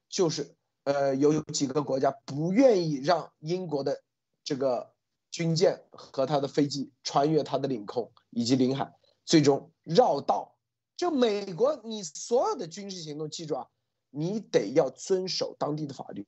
[0.10, 4.04] 就是呃，有几个国家不愿意让英国的
[4.44, 4.94] 这个。
[5.32, 8.92] 军舰和他的飞机穿越他的领空以及领海，
[9.26, 10.56] 最终绕道。
[10.98, 13.68] 就美国，你所有的军事行动，记住啊，
[14.10, 16.26] 你得要遵守当地的法律，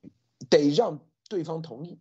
[0.48, 1.98] 得让对方同意。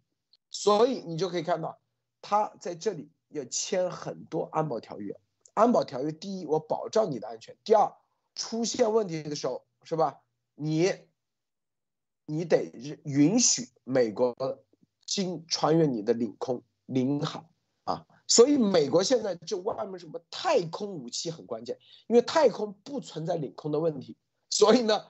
[0.52, 1.80] 所以你就可以看到，
[2.22, 5.20] 他在这里要签很多安保条约。
[5.56, 7.92] 安保条约，第一，我保障你的安全；第二，
[8.36, 10.22] 出现问题的时候，是吧？
[10.54, 10.94] 你，
[12.25, 12.71] 你得
[13.03, 14.36] 允许美国
[15.05, 16.63] 经穿越你的领空。
[16.88, 17.45] 领海
[17.86, 24.17] 啊，所以美国现在就外面什么太空武器很关键，因为太空不存在领空的问题，
[24.49, 25.05] 所以呢，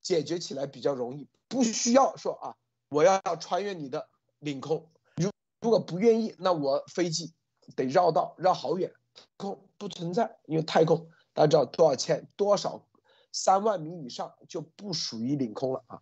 [0.00, 2.56] 解决起来比较容易，不需要说啊，
[2.88, 7.34] 我要要穿越你的领空，如如果不愿意，那我飞机
[7.74, 8.90] 得绕道绕好远，
[9.36, 12.88] 空不存在，因为太空大家知道多少千多少
[13.30, 16.00] 三万米以上就不属于领空了啊，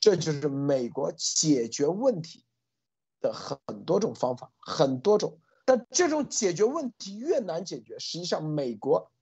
[0.00, 2.44] 这就是美国解决问题。
[3.22, 9.12] 的很多种方法，很多种，但这种解决问题越难解决，实际上美国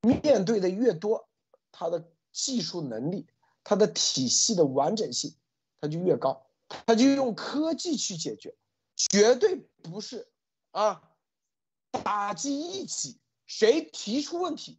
[0.00, 1.28] 面对的越多，
[1.72, 3.26] 它的技术能力、
[3.64, 5.34] 它的体系的完整性，
[5.80, 6.46] 它就越高，
[6.86, 8.56] 它就用科技去解决，
[8.94, 10.28] 绝对不是
[10.70, 11.02] 啊
[11.90, 14.78] 打击一己，谁提出问题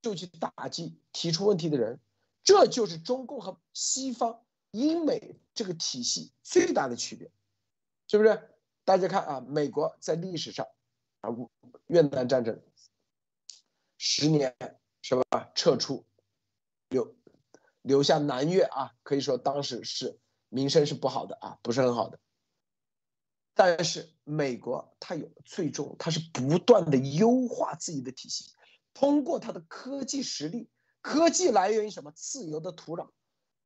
[0.00, 1.98] 就去打击提出问题的人，
[2.44, 4.40] 这就是中共和西方
[4.72, 7.30] 英美这个体系最大的区别，
[8.06, 8.50] 是不是？
[8.84, 10.66] 大家看啊，美国在历史上
[11.20, 11.30] 啊，
[11.86, 12.60] 越南战争
[13.98, 14.56] 十年
[15.02, 15.52] 是吧？
[15.54, 16.04] 撤出
[16.88, 17.16] 留
[17.82, 22.18] 留下南越啊，可以说当时是名声是不好的啊，不是很好的。
[23.54, 28.52] 但是美国它有最终，它是不断的优化自己的体系，
[28.94, 30.70] 通过它的科技实力，
[31.02, 32.10] 科技来源于什么？
[32.12, 33.10] 自由的土壤。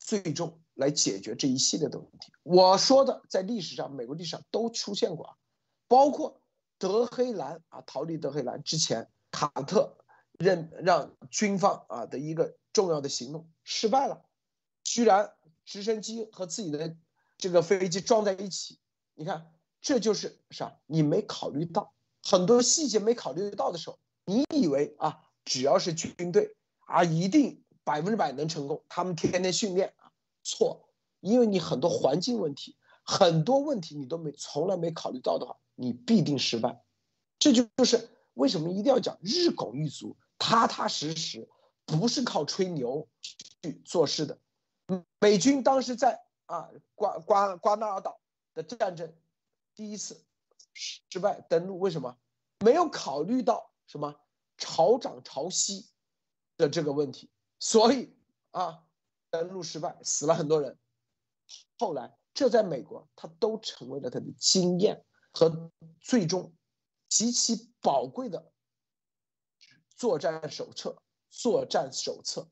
[0.05, 2.31] 最终来解决这一系列的问题。
[2.43, 5.35] 我说的在历史上，美国历史上都出现过啊，
[5.89, 6.43] 包括
[6.79, 9.97] 德黑兰啊，逃离德黑兰之前，卡特
[10.39, 14.27] 任让军方啊的一个重要的行动失败了，
[14.83, 15.33] 居然
[15.65, 16.95] 直升机和自己的
[17.39, 18.79] 这个飞机撞在一起。
[19.15, 20.79] 你看，这就是啥？
[20.85, 27.64] 你没考虑到很多细节，没考虑到的时候，你以为啊，只要是军队啊，一定。
[27.85, 30.11] 百分之百能成功，他们天天训练啊，
[30.43, 30.89] 错，
[31.21, 36.83] 因为你很多环境问题，很多问题你都没从来没考虑到的话，你必定失败。
[37.39, 41.47] 这就就是为什么一定要讲日拱一卒，踏踏实实，
[41.85, 44.39] 不是靠吹牛去做事的。
[45.21, 48.19] 美军当时在啊瓜瓜瓜纳尔岛
[48.55, 49.13] 的战争
[49.75, 50.25] 第一次
[50.73, 52.17] 失败登陆，为什么
[52.61, 54.15] 没有考虑到什么
[54.57, 55.85] 潮涨潮汐
[56.57, 57.29] 的这个问题？
[57.65, 58.15] 所以
[58.51, 58.85] 啊，
[59.31, 60.79] 登陆失败，死了很多人。
[61.79, 66.55] 后来，这在美国，它都成为了他的经验和最终
[67.09, 68.53] 极其宝贵的
[69.97, 71.01] 作战手册。
[71.31, 72.47] 作战手册。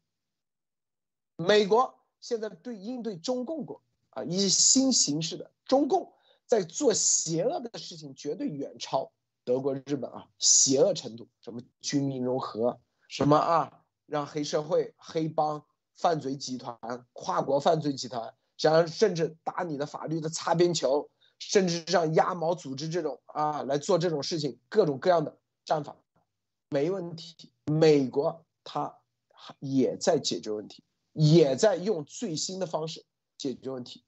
[1.36, 6.10] 美国现在对应对中共国啊，以新形式的中共
[6.46, 9.12] 在做邪恶的事情，绝对远超
[9.44, 13.81] 德国、日本啊，邪恶程度，什么军民融合，什么啊。
[14.12, 16.78] 让黑社会、黑帮、犯罪集团、
[17.14, 25.96] 跨国犯罪集团，想甚至打你的法律的擦边球，甚至让鸭毛组织这种啊来做这种事情，各种各样的战法，
[26.68, 27.50] 没问题。
[27.64, 28.98] 美国他
[29.60, 33.02] 也在解决问题，也在用最新的方式
[33.38, 34.04] 解决问题，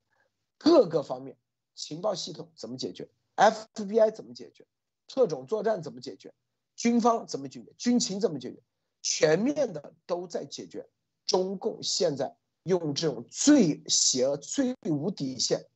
[0.58, 1.34] 各个方面，
[1.74, 4.66] 情报系统怎么解决，FBI 怎么解决，
[5.08, 6.34] 特种作战怎么解决，
[6.76, 8.62] 军方怎么解决，军情怎么解决。
[9.04, 10.88] 全面的都在解决，
[11.26, 15.66] 中共现在用这种最邪恶、最无底线，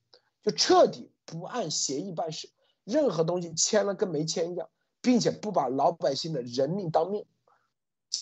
[0.42, 2.48] 就彻底不按协议办事，
[2.84, 4.70] 任何东西签了跟没签一样，
[5.02, 7.26] 并且不把老百姓的人命当命。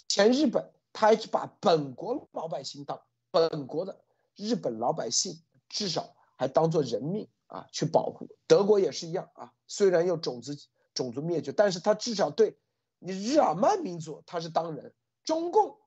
[0.08, 4.00] 前日本他还把本国老百姓当本国的
[4.34, 8.28] 日本老百姓，至少还当做人命啊去保护。
[8.48, 10.52] 德国也是一样啊，虽然有种族
[10.94, 12.58] 种族灭绝，但是他至少对。
[12.98, 15.78] 你日耳曼民族他是当人，中共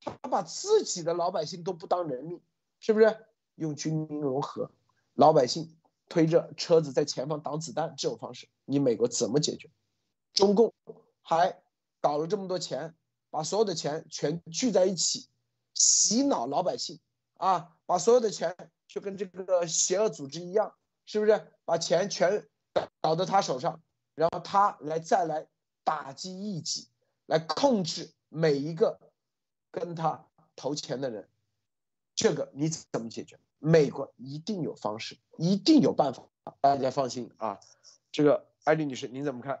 [0.00, 2.40] 他把自己的老百姓都不当人命，
[2.80, 3.26] 是不是？
[3.54, 4.70] 用军民融合，
[5.14, 5.76] 老百姓
[6.08, 9.70] 推着车子在前方挡子弹这种方式，你美国怎么解决？
[10.32, 10.74] 中共
[11.22, 11.62] 还
[12.00, 12.96] 搞了这么多钱，
[13.30, 15.28] 把所有的钱全聚在一起，
[15.72, 16.98] 洗脑老百姓
[17.36, 18.56] 啊，把所有的钱
[18.88, 20.74] 就跟这个邪恶组织一样，
[21.06, 21.52] 是不是？
[21.64, 22.48] 把钱全
[23.00, 23.80] 搞到他手上，
[24.16, 25.46] 然后他来再来。
[25.84, 26.88] 打击异己，
[27.26, 28.98] 来控制每一个
[29.70, 31.28] 跟他投钱的人，
[32.16, 33.38] 这个你怎么解决？
[33.58, 36.24] 美国一定有方式，一定有办法，
[36.60, 37.60] 大家放心啊。
[38.10, 39.60] 这个艾丽女士，您怎么看？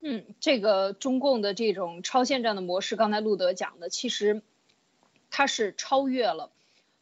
[0.00, 4.42] 嗯，这个中共的这种超限战的模式，刚才路德讲的，其实
[5.30, 6.52] 它是超越了。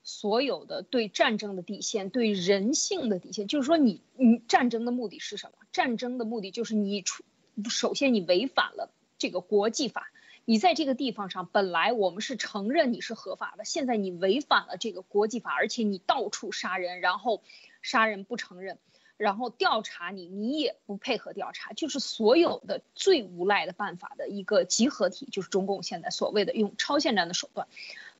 [0.05, 5.59] 所有的对战争的底线，对人性的底线，就是说，你你战争的目的是什么？
[5.71, 7.23] 战争的目的就是你出，
[7.69, 10.11] 首先你违反了这个国际法，
[10.45, 17.43] 你在这个地方上本来我们是承认你是合法的，现在你违反了这个国际法，而且你到处杀人，然后
[17.81, 18.79] 杀人不承认，
[19.17, 27.69] 然后调查你，你也不配合调查，就是所有的最无赖的办法的一个集合体，就是中共现在所谓的用超限战的手段。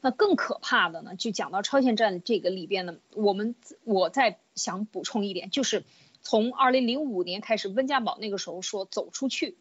[0.01, 5.85] 那更可怕的呢，就讲到超限战这个里边呢，我们我再想补充一点，就是
[6.23, 9.57] 从二零零五年开始，温家宝那个时候说走出去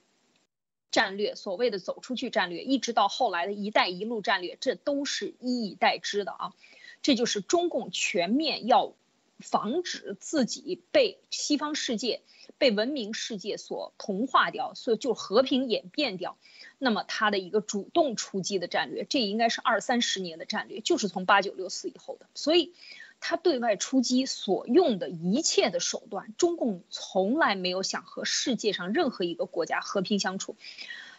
[0.91, 6.53] 战略，所谓的走出去战略，一直到后来的一带一路战略，这都是一以待之的啊，
[7.01, 8.93] 这就是中共全面要
[9.39, 12.21] 防止自己被西方世界、
[12.57, 16.37] 被文明世界所同化掉，所以就和平演变掉。
[16.77, 22.27] 那么它的一个主动出击的战略，这应该是二三十年的战略，就是从八九六四以后的。
[22.33, 22.73] 所以，
[23.21, 30.57] 他对外出击所用的一切的手段，中共从来没有想和世界上任何一个国家和平相处，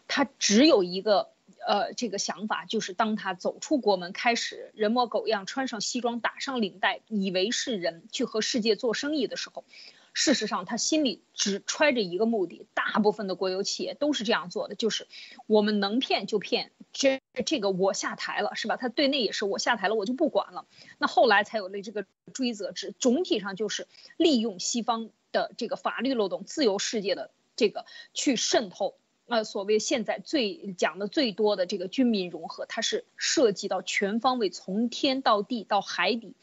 [0.08, 1.30] 他只有一个
[1.66, 9.64] 呃这个想法，就是当他走出国门，开始人模狗样，穿上西装，打上领带，以为是人去和世界做生意的时候。
[10.12, 12.66] 事实上，他心里只揣着一个目的。
[12.74, 15.06] 大部分的国有企业都是这样做的，就是
[15.46, 18.76] 我们能骗就骗，这这个我下台了，是吧？
[18.76, 20.66] 他对内也是我下台了，我就不管了。
[20.98, 22.04] 那后来才有了这个
[22.34, 23.86] 追责制，总体上就是
[24.18, 28.96] 利用西方的这个法律漏洞、自由世界的这个去渗透。
[29.26, 36.34] 呃，所谓现在最讲的最多的这个军民融合，它是涉及到全方位，从天到地到海底，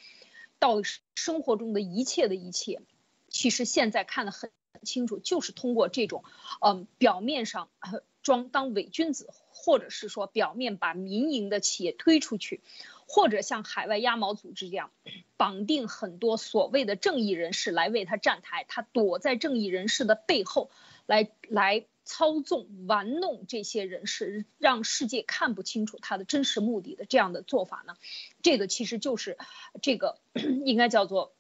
[0.57, 0.82] 到
[1.13, 2.82] 生活中的一切的一切。
[3.30, 4.51] 其实现在看得很
[4.84, 6.23] 清楚，就是通过这种，
[6.61, 7.69] 嗯，表面上
[8.21, 12.61] 装当伪君子，或者是说表面把民营的企业推出去，
[13.07, 14.91] 或者像海外鸭毛组织这样，
[15.38, 20.69] 绑定很多所谓的正义人士来为他站台，他躲在正义人士的背后，
[21.05, 27.95] 来来操纵玩弄这些人士，让世界看不清楚他的真实目的的这样的做法呢？
[28.41, 29.38] 这个其实就是
[29.82, 30.19] 这个
[30.65, 31.34] 应该叫做。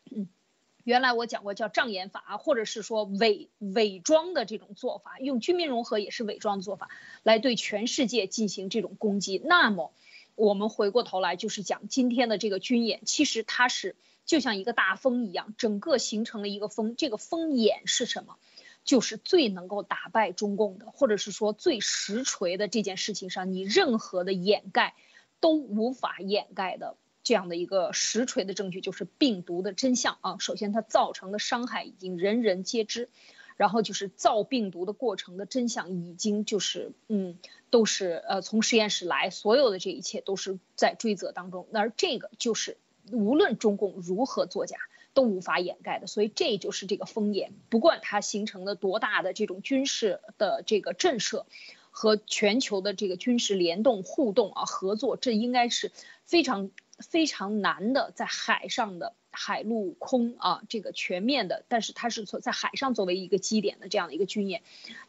[0.83, 6.89] 原来我讲过叫障眼法，或者是说伪伪装的这种做法，用军民融合也是伪装的做法，
[7.23, 9.41] 来对全世界进行这种攻击。
[9.43, 9.93] 那么，
[10.35, 16.95] 我们回过头来就是讲今天的这个军演，其实它是就像一个大风一样，整个形成了一个风。
[16.95, 18.37] 这个风眼是什么？
[18.85, 24.95] 就是最能够打败中共的，或者是说最实锤的这件事情上，你任何的掩盖
[25.39, 26.95] 都无法掩盖的。
[27.21, 30.37] 这样的一个实锤的证据就是病毒的真相啊！
[30.39, 33.09] 首先，它造成的伤害已经人人皆知，
[33.55, 37.37] 然后就是造病毒的过程的真相已经就是嗯，
[37.69, 41.67] 都是呃从实验室来，所有的这一切都是在追责当中。
[41.73, 42.77] 而这个就是
[43.11, 44.77] 无论中共如何作假
[45.13, 51.43] 都无法掩盖的，所以这就是这个风眼，不管它形成了多大的这种军事的这个震慑
[51.91, 55.91] 和全球的这个军事联动互动啊合作，这应该是
[56.25, 56.71] 非常。
[56.99, 64.61] 非常难的，在海上的海陆空啊，这个全面的，但是它是从在海上作为一个基点的这样的一个军演。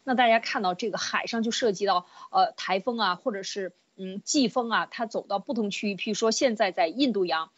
[0.03, 7.51] 那大家看到这个海上就涉及到呃台风啊，或者是嗯季风啊，它走到不同区域，譬如说现在在印度洋。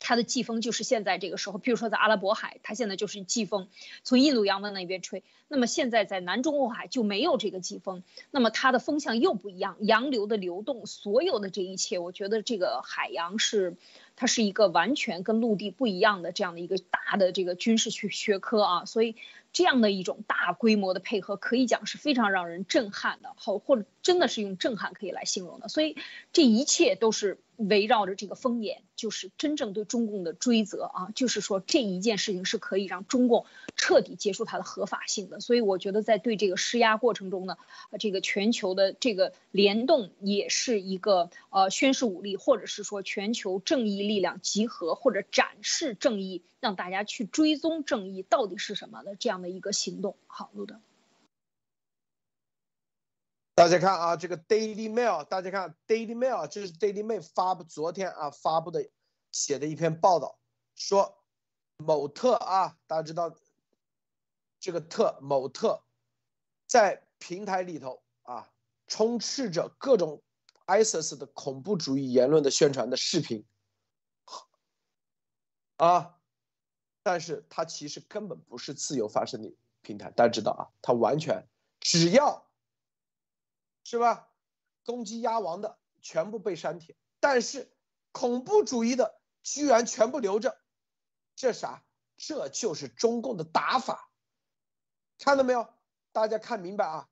[0.00, 3.68] 它的季风就是现在这个时候，比如说在阿拉伯海，它现在就是季风，
[4.02, 5.22] 从印度洋的那边吹。
[5.46, 13.76] 那么现在在南中国海就没有这个季风，那么它的风向又不一样，洋流的流动，所有的这一切，我觉得这个海洋是，
[14.16, 19.14] 它是一个完全跟陆地不一样的这样的一个大的这个军事学学科啊，所以。
[19.52, 25.66] 这样的一种大规模的配合，可以讲是非常让人震撼的，好，或者真的是用震撼可以来形容的。
[25.66, 25.96] 所以
[26.32, 33.46] 这一切都是围绕着这个风眼，就是真正对中共的追责啊，就是说这一件事情是可以让中共
[33.76, 35.40] 彻底结束它的合法性的。
[35.40, 37.56] 所以我觉得在对这个施压过程中呢，
[37.98, 46.42] 这个全球的这个联动也是一个呃宣示武力，或者是说全球正义力量集合或者展示正义。
[46.60, 50.14] 让大家去追踪正义到底是什么的这样的一个行动。
[50.26, 50.78] 好，路德，
[53.60, 58.88] 大家看啊，这个 Daily Mail，大家看 Daily Mail，这是 Daily Mail 发布昨天啊发布的
[59.32, 60.38] 写的一篇报道，
[60.74, 61.22] 说
[61.76, 63.36] 某特啊，大家知道
[64.60, 65.84] 这个特某特
[66.66, 68.50] 在平台里头啊
[68.86, 70.22] 充斥着各种
[70.66, 73.44] ISIS 的恐怖主义言论的宣传的视频
[75.76, 76.16] 啊。
[77.02, 79.52] 但是它其实根本不是自由发声的
[79.82, 81.46] 平台，大家知道啊，它完全
[81.78, 82.49] 只要，
[83.84, 84.28] 是吧？
[84.84, 87.70] 攻击鸭王的全部被删帖，但是
[88.12, 90.58] 恐怖主义的居然全部留着，
[91.36, 91.82] 这啥？
[92.16, 94.10] 这就是中共的打法，
[95.18, 95.68] 看到没有？
[96.12, 97.08] 大家看明白啊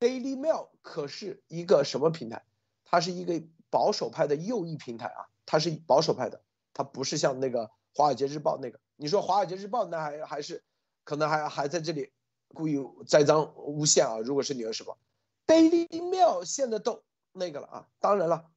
[0.00, 2.44] ？Daily Mail 可是一个什么平台？
[2.84, 6.42] 它是一个保守派的右翼平台啊，它是保守派的，
[6.72, 7.70] 它不是像那个。
[7.94, 10.64] 华尔街日报那个，你说华尔街日报那还还是
[11.04, 12.10] 可能还还在这里
[12.48, 14.16] 故意栽赃诬陷啊？
[14.18, 14.96] 如果是纽约时报
[15.52, 17.88] ，Daily Mail 现在都那个了啊！
[17.98, 18.50] 当然了，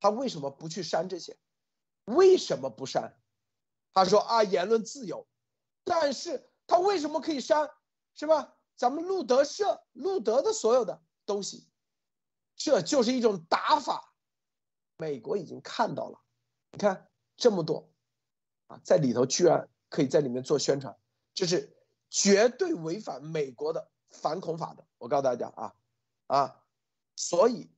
[0.00, 1.38] 他为什么不去删这些？
[2.04, 3.18] 为什么不删？
[3.94, 5.26] 他说啊，言论自由，
[5.84, 7.70] 但是他为什么可以删？
[8.14, 8.56] 是吧？
[8.76, 11.68] 咱们路德社、路德的所有的东西，
[12.56, 14.12] 这就是一种打法。
[14.96, 16.20] 美国已经看到了，
[16.72, 17.90] 你看这么多
[18.66, 18.80] 啊。
[18.82, 20.98] 在里头居然可以在里面做宣传，
[21.34, 21.76] 这是
[22.10, 24.86] 绝对违反美国的反恐法的。
[24.98, 25.74] 我告诉大家啊
[26.26, 26.62] 啊，
[27.16, 27.70] 所以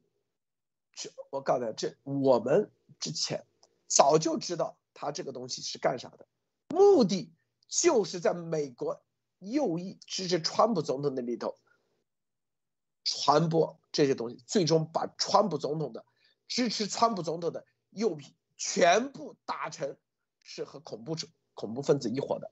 [0.93, 2.71] 这我告诉大家，这我们
[3.01, 3.47] 之前
[3.87, 6.27] 早就知道他这个东西是干啥的，
[6.69, 7.35] 目的
[7.69, 9.03] 就是在美国
[9.39, 11.59] 右翼支持川普总统那里头
[13.03, 16.05] 传播这些东西，最终把川普总统的
[16.47, 19.97] 支持川普总统的右翼全部打成
[20.43, 22.51] 是和恐怖者、恐怖分子一伙的，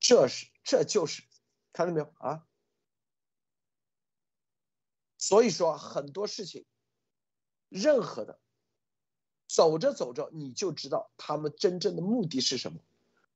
[0.00, 1.22] 这是这就是
[1.72, 2.46] 看到没有啊？
[5.32, 6.66] 所以说很多事情，
[7.70, 8.38] 任何的
[9.48, 12.80] 走着走着你就知道他们真正的目的是什么，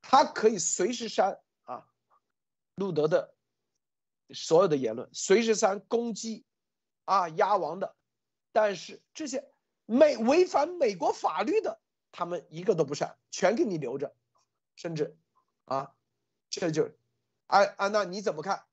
[0.03, 1.89] 他可以随时删啊，
[2.75, 3.33] 路德的。
[4.35, 6.45] 所有的言论随时删攻击，
[7.07, 7.97] 啊鸭王的，
[8.53, 9.49] 但是这些
[9.87, 11.81] 美违反美国法律的，
[12.13, 14.15] 他们一个都不删，全给你留着，
[14.75, 15.17] 甚至，
[15.65, 15.95] 啊，
[16.51, 16.91] 这就，
[17.47, 18.67] 安安娜你怎么看？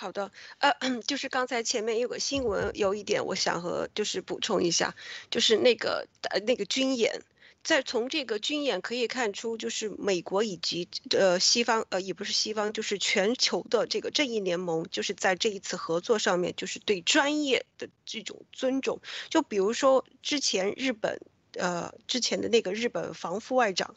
[0.00, 0.72] 好的，呃，
[1.08, 4.94] 就是刚才前面有个新闻，有一点我想和就是补充一下，
[5.28, 7.20] 就是那个呃那个军演。
[7.64, 19.00] 在从这个军演可以看出，就是美国以及呃西方呃也不是西方，就是全球的这个正义联盟，就是在这一次合作上面，就是对专业的这种尊重。
[19.28, 21.20] 就比如说之前日本。
[21.54, 23.94] 呃，之前的那个日本防副外长，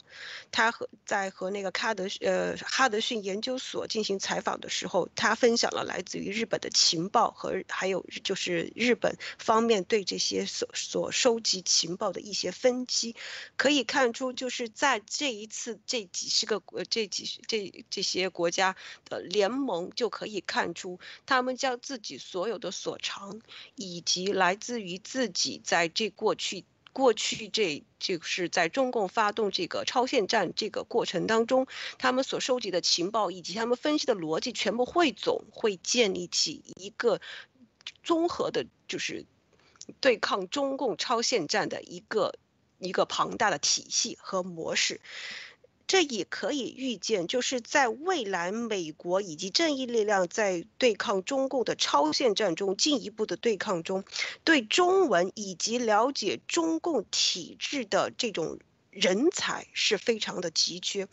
[0.50, 13.14] 他和在和那个卡德呃哈德逊研究所进行采访的时候，他分享了来自于日本的情报和还有就是日本方面对这些所所收集情报的一些分析，
[13.56, 23.40] 可以看出就是在这一次这几十个国这几十这这些国家的联盟就可以看出，他们将自己所有的所长
[23.74, 26.64] 以及来自于自己在这过去。
[26.92, 31.66] 过去这就是在中共发动这个超限战这个过程当中，
[31.98, 37.20] 他们所收集的情报以及他们分析的逻辑全部汇总，会建立起一个
[38.02, 39.24] 综合的，就是
[40.00, 42.34] 对抗中共超限战的一个
[42.78, 45.00] 一个庞大的体系和模式。
[45.92, 54.02] 这也可以预见，就是在未来，美国以及正义力量在对抗中共的超限战中，进一步的对抗中，
[54.42, 58.58] 对中文以及了解中共体制的这种。
[58.92, 61.08] 人才是非常的急缺，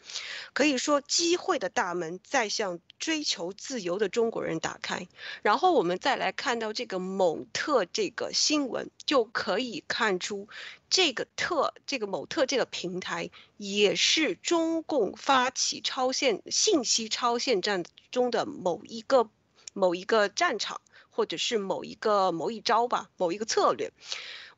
[0.51, 5.07] 可以说机会的大门在向追求自由的中国人打开。
[5.43, 10.49] 然后我们再来看到这个某特这个新闻，就可以看出
[10.89, 19.29] 这个特这个某特这个平台也是中共发起超限信息超限战中的某一个
[19.71, 23.93] 某一个战场，或者是某一个某一招吧，某一个策略。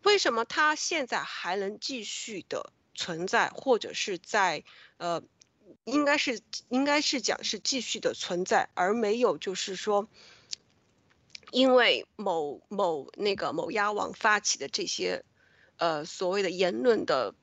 [0.02, 2.74] 为什么他现在还能继续的？
[3.02, 4.64] 存在，或者是在，
[4.98, 5.24] 呃，
[5.86, 6.40] 应该是
[6.70, 10.08] 应该是讲是继续的存在，而没有就是说，
[11.50, 15.26] 因为某某那个某鸭网发起的这些，
[15.78, 17.34] 呃，所谓的言论的，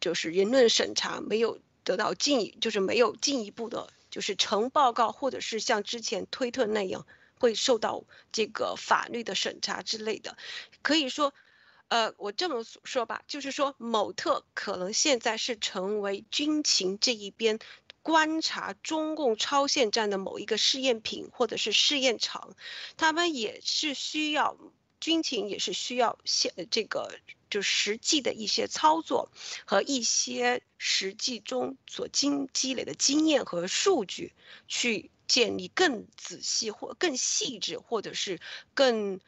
[0.00, 7.06] 就是言论审查没有得到进，就是没有进一步的，就是呈报告，或者是像之前推特那样
[7.40, 10.36] 会受到这个法律的审查之类的，
[10.82, 11.32] 可以说。
[11.88, 17.60] 呃，我这么说吧，就是说，某特可能现在是成为军情这一边
[18.02, 22.56] 观察中共超限战的某一个试验品或者是试验场，
[22.96, 24.58] 他们也是需要
[25.00, 29.30] 军情，也是需要现这个就实际的一些操作
[29.64, 34.32] 和一些实际中所经积累的经验和数据，
[34.66, 38.40] 去建立更仔细或更细致，或者是
[38.74, 39.20] 更。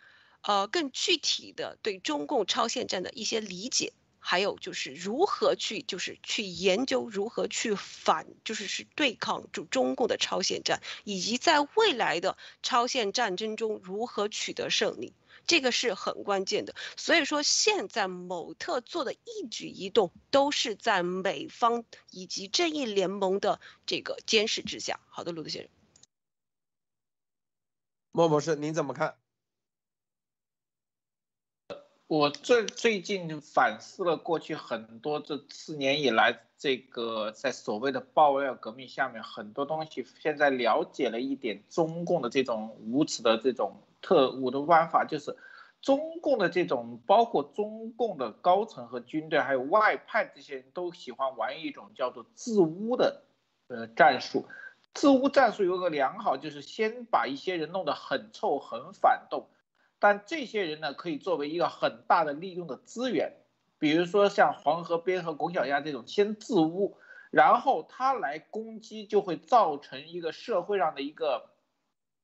[0.42, 15.12] 呃，更具体的对中共超限战的一些理解，还有就是如何去，就是去研究如何去反，就是是对抗就中共的超限战，以及在未来的超限战争中如何取得胜利，
[15.46, 16.74] 这个是很关键的。
[16.96, 25.00] 所以说，现在某特做的一举一动，都是在美方以及正义联盟的这个监视之下。
[25.08, 25.70] 好的，鲁德先生，
[28.12, 29.16] 莫博士，您怎么看？
[32.08, 45.36] 我最最近反思了过去很多这四年以来，这个在所谓的鲍威尔革命下面，很多东西现在了解了一点中共的这种无耻的这种特务的玩法，就是
[45.82, 53.24] 中共的这种，包括中共的高层和军队，还有外派这些人都喜欢玩一种叫做自污的
[53.66, 54.46] 呃战术。
[54.94, 59.46] 自污战术有个良好，就是先把一些人弄得很臭、很反动。
[59.98, 63.32] 但这些人呢，可以作为一个很大的利用的资源，
[63.78, 66.96] 比如说像黄河边和龚小亚这种先自污，
[67.30, 71.50] 然后他来攻击，就会造成一个社会上的一个，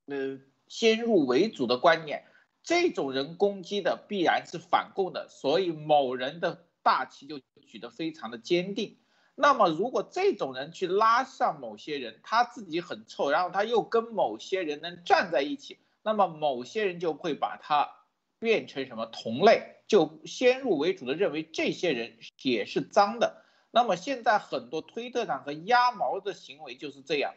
[0.07, 2.25] 呃，先入为主的观念。
[2.63, 8.97] 这种人攻击的必然是反共的，所以某人的大旗就举得非常的坚定。
[9.35, 17.91] 那么如果这种人去拉上某些人，他自己很臭，然后他又跟某些人能站在一起，那么某些人就会把它
[18.39, 23.43] 变成什么同类，就先入为主的认为这些人也是脏的。
[23.71, 27.35] 那么现在很多推特上和鸭毛的行为就是这样，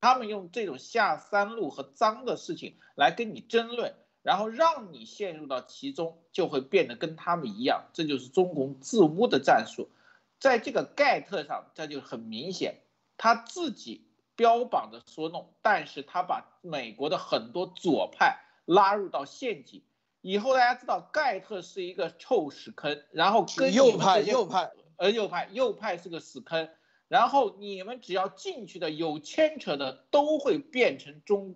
[0.00, 7.90] 他们用这种下三路和脏的事情来跟你争论，然后让你陷入到其中，就会变得跟他们一样。
[7.92, 9.90] 这就是中共自污的战术。
[10.38, 12.76] 在这个盖特上，这就很明显，
[13.16, 14.06] 他自己
[14.36, 19.82] 标榜着说弄，但是他把美国的很多左派拉入到陷阱。
[20.20, 24.70] 以后大家知道盖特是一个臭屎坑，然后跟右派右派。
[24.96, 26.70] 而右派，右派是个死坑，
[27.08, 31.52] 然后你们只要进去的有牵扯的，都会变成中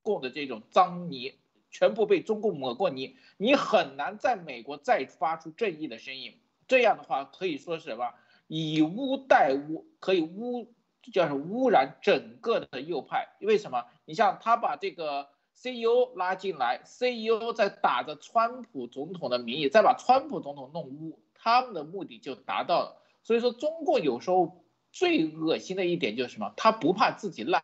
[0.00, 1.40] 共的这种脏泥，
[1.72, 6.40] 全部被中共抹过泥，你很难在美国再发出正义的声音。
[6.68, 8.14] 这样的话可以说是什么？
[8.46, 10.72] 以污代污，可以污，
[11.10, 13.28] 就是污染整个的右派。
[13.40, 13.84] 为什么？
[14.04, 21.18] 你像他把这个 CEO 拉进来，CEO 在打着川普总统的名义，再把川普总统弄污。
[21.34, 26.52] 他们的目的就达到了，所以说中国有时候最恶心的一点就是什么？
[26.56, 27.62] 他不怕自己烂，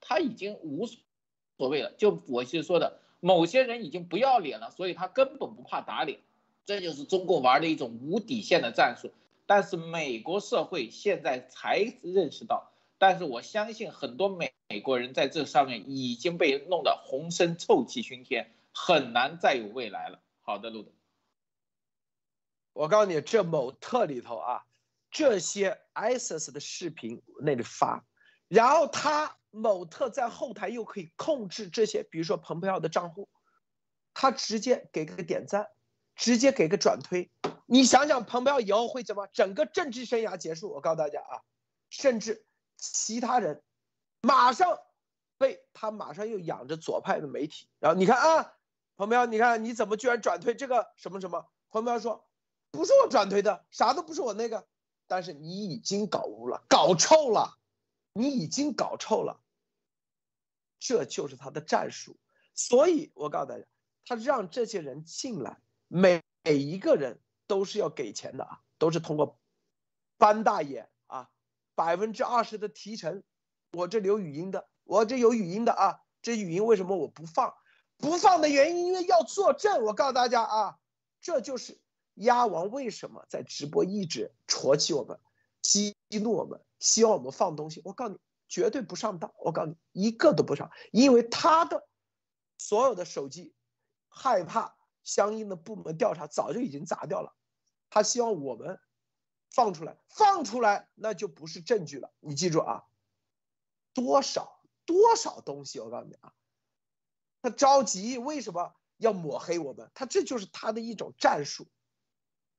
[0.00, 1.92] 他已经无所谓了。
[1.92, 6.18] 就我是说的，某些人已经不要脸了，所以他根本不怕打脸。
[6.64, 9.12] 这就是中国玩的一种无底线的战术。
[9.46, 12.71] 但是美国社会现在才认识到，
[13.02, 20.22] 但是我相信很多美美国人在这上面已经被弄得浑身臭气熏天，很难再有未来了。
[20.40, 20.92] 好的，路德。
[22.72, 24.64] 我告诉你，这某特里头啊，
[25.10, 28.06] 这些 ISIS 的视频那里发，
[28.46, 33.28] 然后他某特在后台又可以控制这些，比如说蓬佩奥的账户，
[34.14, 35.66] 他直接给个点赞，
[36.14, 37.32] 直接给个转推。
[37.66, 39.26] 你想想，蓬佩奥以后会怎么？
[39.32, 40.70] 整个政治生涯结束。
[40.70, 41.42] 我告诉大家啊，
[41.90, 42.44] 甚至
[42.82, 43.62] 其他人
[44.20, 44.78] 马上
[45.38, 48.54] 被他马上又养着左派的媒体，然后你看啊，
[48.96, 51.46] 蓬佩奥，你看你怎么居然转推这个什么什么？
[51.70, 52.26] 蓬佩奥说。
[52.74, 54.66] 不是我转推的，啥都不是我那个，
[55.06, 57.58] 但是你已经搞污了，搞臭了，
[58.14, 59.42] 你已经搞臭了，
[60.78, 62.16] 这就是他的战术。
[62.54, 63.64] 所以我告诉大家，
[64.06, 69.38] 他让这些人进来，每每一个人都是要给钱的啊，都是通过
[70.16, 70.88] 班大爷，
[71.82, 73.24] 百分之二十的提成，
[73.72, 77.52] 我这里有语音的，我这有语音的啊，这语音为什么我不放？
[77.96, 79.82] 不放的原因，因为要作证。
[79.82, 80.78] 我告诉大家啊，
[81.20, 81.80] 这就是。
[82.16, 85.18] 鸭王为什么在直播一直戳起我们、
[85.62, 87.80] 激怒我们，希望我们放东西？
[87.86, 88.18] 我告诉你，
[88.48, 89.32] 绝对不上当。
[89.38, 91.88] 我告诉你，一个都不上，因为他的
[92.58, 93.54] 所有的手机
[94.10, 97.34] 害怕相应的部门调查，早就已经砸掉了。
[97.88, 98.78] 他希望我们
[99.52, 102.12] 放出来，放出来那就不是证据了。
[102.20, 102.84] 你记住啊，
[103.92, 106.32] 多少多少东西，我告诉你啊，
[107.42, 109.90] 他着急，为什么要抹黑我们？
[109.94, 111.68] 他这就是他的一种战术。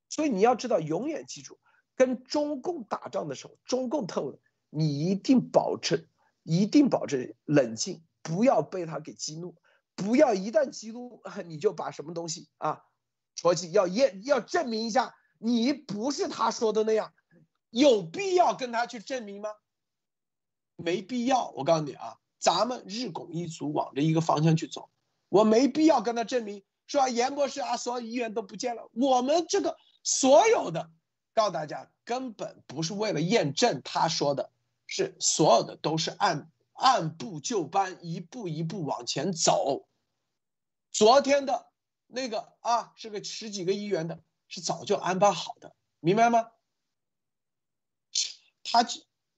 [0.10, 1.60] 所以你要知道，永远记住，
[1.96, 4.40] 跟中共打仗的时候，中共特务，
[4.70, 6.08] 你一定保持，
[6.44, 9.56] 一定保持冷静，不要被他给激怒，
[9.96, 12.86] 不要一旦激怒， 你就把什么东西啊，
[13.34, 17.14] 戳起，要验，要证明一下你不是他说的那样，
[17.70, 19.50] 有必要跟他去证明吗？
[20.76, 21.50] 没必要。
[21.52, 24.90] 我告诉你啊，咱们日拱一卒，往着一个方向去走，
[25.30, 29.78] 我没必要跟他证明，说严博士啊，所有医院都不见了，我们这个。
[30.06, 30.92] 所有的
[31.34, 34.52] 告诉大家，根本不是为了验证他说的，
[34.86, 39.88] 是所有的都是按按部就班，一步一步往前走。
[40.92, 41.72] 昨天的
[42.08, 44.22] 那个啊，是个十几个亿元的，
[44.54, 46.52] 是早就安排好的，明白吗？
[48.64, 48.88] 他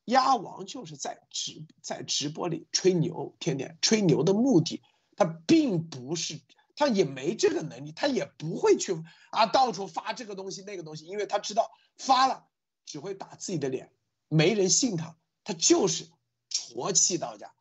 [0.03, 4.81] 鸭王就是在直在直播里吹牛，天天吹牛的目的，
[5.15, 6.41] 他并不是。
[6.75, 9.01] 他也没这个能力，他也不会去
[9.31, 12.45] 啊到处发这个东西那个东西，因为他知道发了
[12.85, 13.93] 只会打自己的脸，
[14.27, 16.09] 没人信他，他就是
[16.49, 17.53] 戳气到家。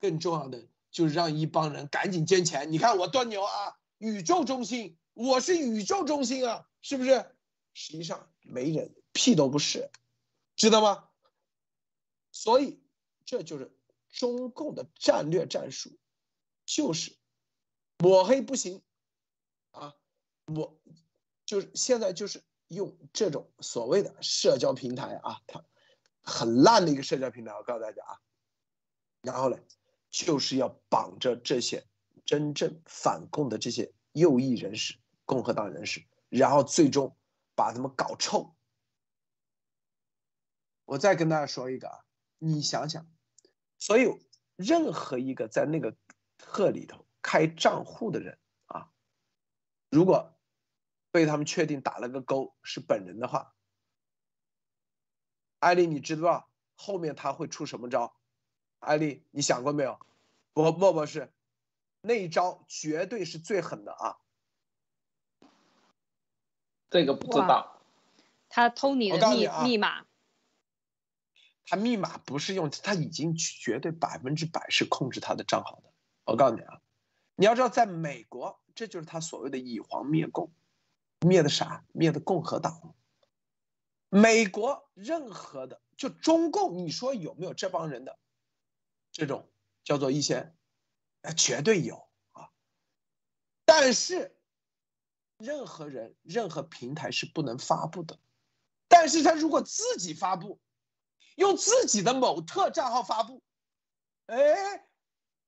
[0.00, 2.72] 更重要的就是让一帮人赶紧捐钱。
[2.72, 7.26] 你看我多牛啊，宇宙中心，我是宇宙中心啊，是不是？
[7.74, 9.90] 实际上没人，屁都不是，
[10.54, 11.08] 知道吗？
[12.30, 12.80] 所以
[13.24, 13.76] 这就是
[14.08, 15.98] 中共的战略战术，
[16.64, 17.16] 就是。
[17.98, 18.82] 抹黑不行，
[19.72, 19.96] 啊，
[20.44, 20.78] 抹
[21.44, 25.64] 就是现在就是用这种所谓的社交平台啊，它
[26.22, 28.20] 很烂的一个社交平台，我告诉大家啊，
[29.22, 29.58] 然后呢，
[30.08, 31.84] 就是要绑着这些
[32.24, 36.04] 真正反共的这些右翼人士、共和党人士，
[36.36, 37.16] 然后最终
[37.54, 38.54] 把他们搞臭。
[40.84, 42.04] 我再跟大家说一个啊，
[42.38, 43.08] 你想想，
[43.78, 44.18] 所有
[44.54, 45.96] 任何一个在那个
[46.38, 48.92] 特里头开账户的人啊，
[49.90, 50.38] 如果
[51.10, 53.54] 被他们确定打了个勾是本人的话，
[55.58, 58.16] 艾丽，你知不知道后面他会出什么招？
[58.78, 59.98] 艾丽，你想过没有？
[60.52, 61.32] 不，莫博士，
[62.02, 64.18] 那一招绝对是最狠的啊！
[66.90, 67.80] 这个不知道。
[68.48, 70.06] 他偷你的密密码。
[71.68, 75.92] 他密码不是用，他已经绝对百分之百是控制他的账号的。
[76.24, 76.80] 我告诉你啊，
[77.34, 80.52] 你要知道，在美国，这就是他所谓的以皇灭共，
[81.26, 81.84] 灭的啥？
[81.92, 82.94] 灭的共和党。
[84.08, 88.16] 美国任何的，就中共，你说有没有这帮人的
[89.10, 89.50] 这种
[89.82, 90.54] 叫做一些，
[91.22, 92.50] 哎，绝对有啊。
[93.64, 94.35] 但是，
[95.38, 98.18] 任何人、任何平台是不能发布的。
[98.88, 100.60] 但是他如果自己发布。
[101.36, 103.42] 用自己的某特账号发布，
[104.24, 104.88] 哎，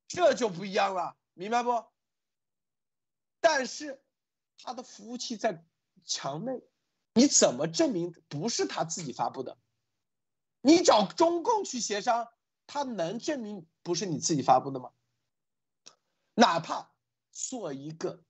[0.07, 1.82] 这就不一样了，明白不？
[3.41, 4.05] 但是
[4.59, 5.64] 他的服务器在
[6.05, 6.62] 墙内，
[7.14, 9.57] 你怎么证明不是他自己发布的？
[10.61, 12.28] 你找中共去协商，
[12.66, 14.93] 他能证明不是你自己发布的吗？
[16.34, 16.93] 哪怕
[17.32, 18.22] 做一个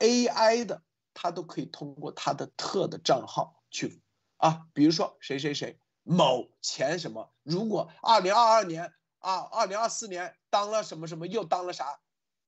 [0.00, 0.82] AI 的，
[1.14, 4.02] 他都可以通过他的特的账号去
[4.38, 5.78] 啊，比如说谁谁谁。
[6.02, 7.32] 某前什么？
[7.42, 12.00] 如果二零二二年啊，二零二四年当了什么什么，又当了啥？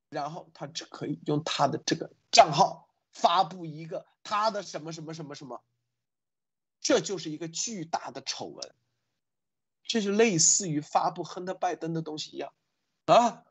[0.09, 5.63] 然后他只可以用他的这个账号发布一个他的什么什么什么什么，
[6.81, 8.75] 这就是一个巨大的丑闻。
[9.85, 12.55] 这就类似于发布亨特拜登的东西一样
[13.05, 13.45] 啊，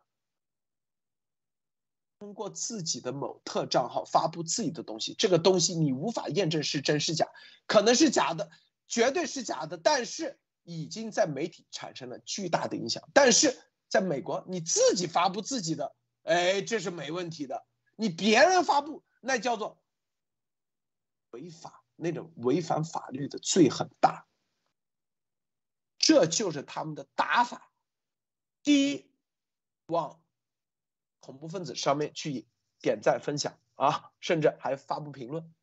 [2.22, 7.28] 通过自己的某特账号发布自己的东西，这个东西你无法验证是真是假，
[7.66, 8.52] 可能是假的。
[8.88, 13.10] 绝对是假的，但是已经在媒体产生了巨大的影响。
[13.12, 17.66] 但是在美国，你自己发布自己的，哎，这是没问题的。
[17.96, 19.82] 你别人发布，那叫做
[21.32, 24.28] 违法，那种违反法律的罪很大。
[25.98, 27.72] 这就是他们的打法。
[28.62, 29.12] 第一，
[29.88, 30.21] 往
[31.22, 32.46] 恐怖分子上面去
[32.82, 35.54] 点赞分享啊，甚至还发布评论，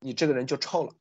[0.00, 0.92] 你这个人就臭了。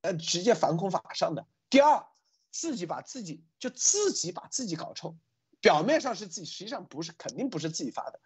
[0.00, 1.46] 呃，直接反恐法上的。
[1.70, 2.04] 第二，
[2.50, 5.16] 自己把自己就自己把自己搞臭，
[5.60, 8.18] 表面上是自己，实际上不是，肯定不是自己发的。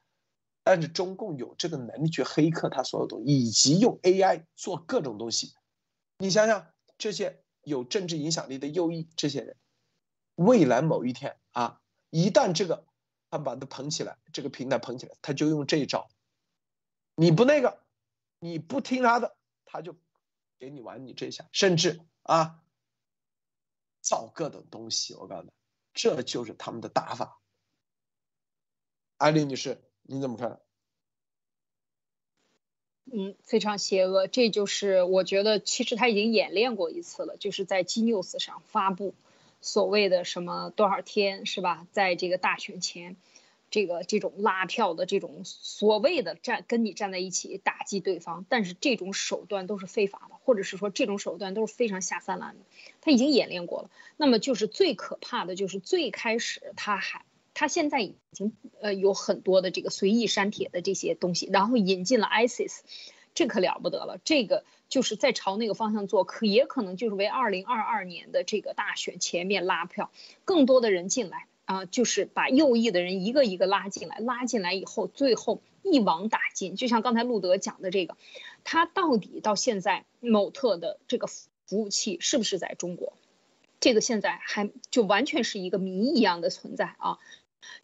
[0.63, 5.55] 但是中共有这个能力去黑客他所有东西，以及用 AI 做各种东西。
[6.17, 6.67] 你想想，
[6.97, 9.57] 这些有政治影响力的右翼这些人，
[10.37, 12.86] 未来某一天啊，一旦这个
[13.31, 16.09] 他把它捧起来，这个平台捧起来，他就用这一招。
[17.15, 17.81] 你不那个，
[18.39, 19.97] 你不听他的，他就。
[20.59, 22.63] 给你玩你这一下，甚至啊，
[24.01, 25.13] 造各种东西。
[25.15, 25.51] 我告诉你，
[25.93, 27.39] 这就是他们的打法。
[29.19, 30.63] 艾丽女士，你怎么看？
[33.13, 34.29] 嗯，非常邪恶。
[34.29, 39.15] 这就是我觉得，其实他已经演练过一次了，就是在 G News 上发布
[39.61, 41.87] 所谓的什么多少天是吧？
[41.93, 43.17] 在这个大选前。
[43.69, 52.61] 这个这种拉票的这种所谓的站跟你站在一起打击对方，但是这种手段都是非法的，或者是说这种手段都是非常下三滥的。
[53.01, 53.91] 他已经演练过了。
[54.17, 62.83] 那么就是最可怕的就是最开始他还他现在已经呃有很多的这个随意删帖的这些东西，然后引进了 ISIS，
[63.37, 64.19] 这可了不得了。
[64.25, 70.11] 这个就是在朝那个方向做，可也可能就是为二零二二年的这个大选前面拉票，
[70.45, 71.47] 更多的人进来。
[71.67, 76.77] 啊，就是把右翼的人一个一个拉进来，拉进来以后，最后一网打尽。
[76.77, 78.17] 就像刚才路德讲的这个，
[78.63, 83.15] 他到底到现在某特的这个服务器是不是在中国？
[83.81, 87.19] 这个现在还就完全是一个谜一样的存在啊！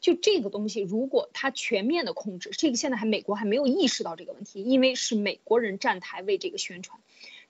[0.01, 7.01] 就这个东西，如果他全面的控制，这个现在还美国还没有意识到这个问题，因为是美国人站台为这个宣传，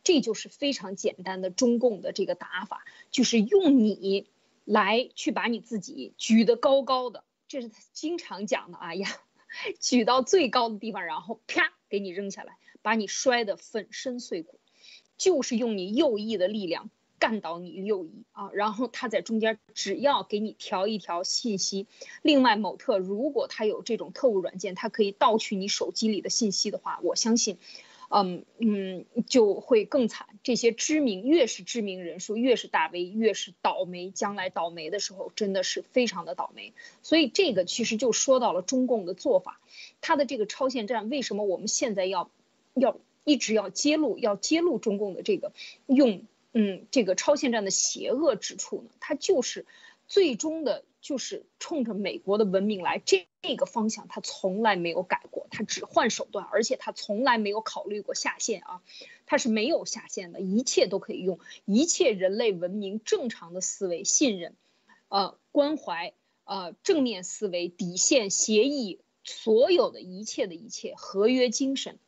[0.05, 4.27] 这就是非常简单的中共的这个打法，就是用你。
[4.65, 8.79] 来去把你自己举得高高的，这是他经常讲的。
[8.79, 9.09] 哎呀，
[9.81, 14.61] 举到最高的地方，然后啪给你扔下来，把你摔得粉身碎骨，
[15.19, 16.91] 就是用你右翼的力量
[17.23, 18.51] 干倒你右翼啊。
[18.53, 21.87] 然后他在中间只要给你调一条信息。
[22.21, 27.59] 另外，某特如果他有这种特务软件，他可以盗取你手机里的信息的话，我相信。
[28.15, 30.27] 嗯嗯，就会更惨。
[30.43, 34.11] 这些知名越是知名人数，越是大 V，越是倒霉。
[34.11, 36.75] 将来倒霉的时候，真的是非常的倒霉。
[37.01, 39.61] 所以这个其实就说到了中共的做法，
[40.03, 42.29] 他的这个超限战，为什么我们现在要
[42.75, 45.55] 要一直要揭露，要揭露中共的这个
[45.87, 48.91] 用嗯，这个超限战的邪恶之处呢？
[49.01, 49.65] 它就是
[50.07, 53.27] 最终的，就是冲着美国的文明来，这
[53.57, 58.83] 个方向它从来没有改过，它只换手段，而且它从来没有考虑过下限啊，
[59.25, 64.55] 它是没有下限的，一切都可以用，一切人类文明正常的思维、信任、
[65.09, 66.13] 呃关怀、
[66.45, 71.99] 呃正面思维、底线、协议，所有的一切的一切合约精神，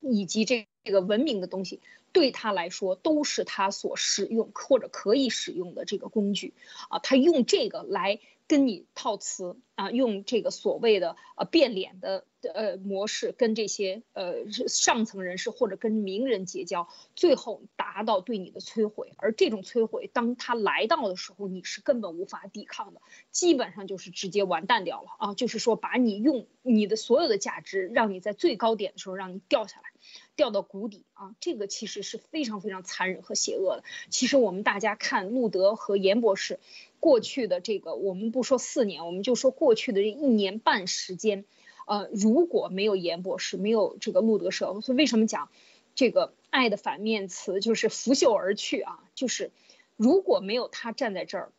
[0.00, 1.80] 以及这这个文明的东西。
[2.16, 6.54] 对他来说都是他所使用或者可以使用的这个工具，
[6.88, 19.12] 啊，他用这个来跟你套词啊，用这个所谓的呃变脸的呃模式跟这些呃上层人士或者跟名人结交，最后达到对你的摧毁。
[19.18, 29.90] 而这种摧毁，当他来到的时候，你是根本无法抵抗的，基本上就是直接完蛋掉了啊，就是说把你用你的所有的价值，让你在最高点的时候让你掉下来。
[30.36, 33.84] 掉到谷底啊，这个其实是非常非常残忍和邪恶的。
[34.10, 36.60] 其实我们大家看路德和严博士
[37.00, 41.44] 过去的这个，我们不说四年，我们就说过去的这一年半时间，
[41.86, 45.48] 呃，如果没有严博士，没有这个路德社，所以为什么讲
[45.94, 49.02] 这个爱的反面词就是拂袖而去啊？
[49.14, 49.50] 就是
[49.96, 51.52] 如果没有他站在这儿。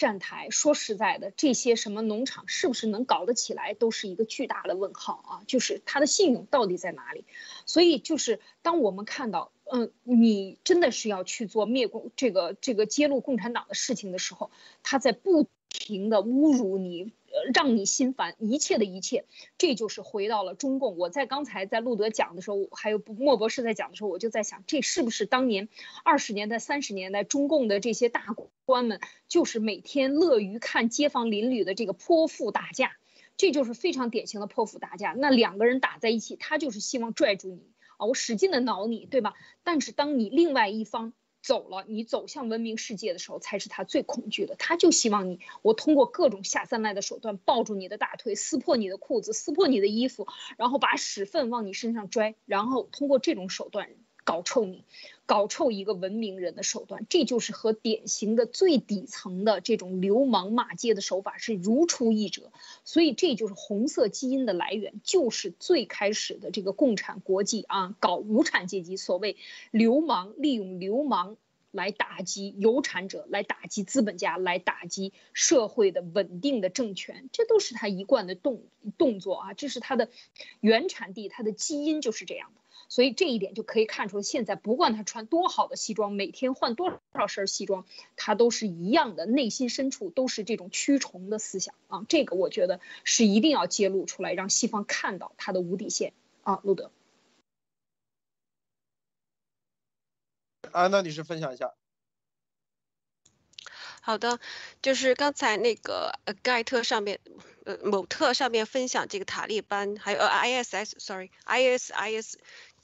[0.00, 5.44] 站台说实在的，这些什么农场是不是能搞得起来，都是一个巨大的问号啊！
[5.46, 7.26] 就是他的信用到底在哪里？
[7.66, 14.50] 所以就是当我们看到，嗯，你真的是要去做灭共这个这个揭露共产党的事情的时候，
[14.82, 17.12] 他在不停的侮辱你。
[17.54, 19.24] 让你心烦，一切的一切，
[19.56, 20.98] 这就是回到了中共。
[20.98, 25.68] 我在刚才在路德讲的时候，还有莫博士在讲的时候，我就在想，这是不是当年
[26.04, 32.96] 二十年代、三十年代中共的这些大官们，就是每天乐于看街坊邻里的这个泼妇打架，
[33.36, 35.14] 这就是非常典型的泼妇打架。
[35.16, 37.62] 那两个人打在一起，他就是希望拽住你
[37.96, 39.34] 啊，我使劲的挠你，对吧？
[39.62, 41.12] 但是当你另外一方。
[41.42, 44.56] 走了，你走向文明世界的时候，才是他最恐惧的。
[44.56, 50.26] 他就希望你，我通过各种下三滥的手段抱住你的大腿，撕破你的裤子，撕破你的衣服，
[50.56, 53.90] 然后把屎粪往你身上拽，然后通过这种手段。
[54.24, 54.84] 搞臭你，
[55.26, 62.52] 搞臭一个文明人的手段，这就是和典型的最底层的这种流氓骂街的手法是如出一辙。
[62.84, 69.36] 所以这就是红色基因的来源，就是最开始的这个共产国际啊，搞无产阶级，所谓
[69.70, 71.36] 流氓利用流氓
[71.70, 78.64] 来打击有产者，来打击资本家，来打击社会的稳定的政权，这都是他一贯的动
[78.98, 80.10] 动作啊，这是他的
[80.60, 82.60] 原产地，他的基因就是这样的。
[82.90, 87.86] 所以这一点就可以看出，现在不管他穿多好的西装，每天换多少身西装，
[88.16, 92.04] 他都是一样的，内心深处都是这种驱虫的思想啊。
[92.08, 96.12] 这个我觉得是一定要揭露出来，让西方看到他的无底线
[96.42, 96.58] 啊。
[96.64, 96.90] 路德，
[100.72, 101.72] 安娜女士分享一下。
[104.02, 104.40] 好的，
[104.82, 107.20] 就是刚才那个呃盖特上面，
[107.66, 112.34] 呃某特上面分享这个塔利班，还有呃 ISS，sorry，ISIS。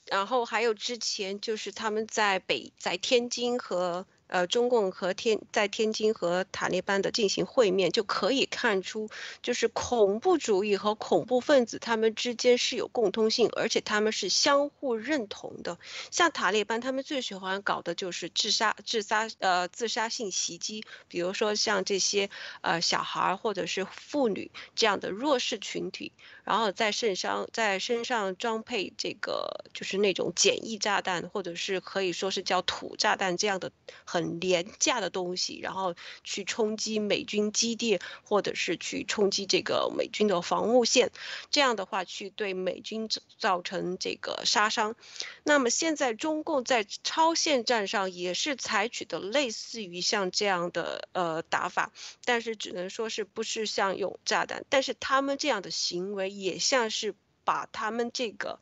[0.07, 4.07] 然后还有之前就是他们在北在天津和。
[4.29, 9.09] 呃，中共和天在天津和塔利班的进行会面，就可以看出，
[9.41, 15.79] 就是恐怖主义和恐怖分子他们之间是有共通性，而且他们是相互认同的。
[16.11, 22.29] 像塔利班，他们最喜欢搞的就是自杀、自杀呃自杀性袭击，比如说像这些
[22.63, 26.11] 呃小孩或者是妇女这样的弱势群体，
[26.47, 33.71] 然后在身上在身上装配这个就是那种简易炸弹，或者是可以说是叫土炸弹这样的。
[34.05, 41.11] 很廉价的东西，然后去冲击美军基地，或者是去冲击这个美军的防务线，
[41.51, 44.95] 这样的话去对美军造成这个杀伤。
[45.43, 51.93] 那么现在中共在超限战上也是采取的类似于像这样的呃打法，
[52.25, 57.15] 但是只能说是不是像用炸弹，但是他们这样的行为也像是
[57.45, 58.59] 把他们这个。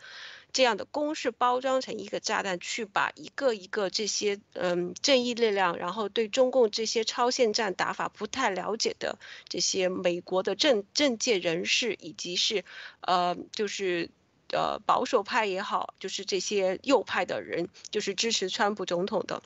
[0.52, 9.18] 这样的攻势包装成一个炸弹，去把一个一个这些嗯正义力量，然后对中共这些超限战打法不太了解的
[9.48, 12.64] 这些美国的政政界人士，以及是
[13.00, 14.10] 呃就是
[14.52, 19.42] 呃保守派也好，就是这些右派的人，就是支持川普总统的。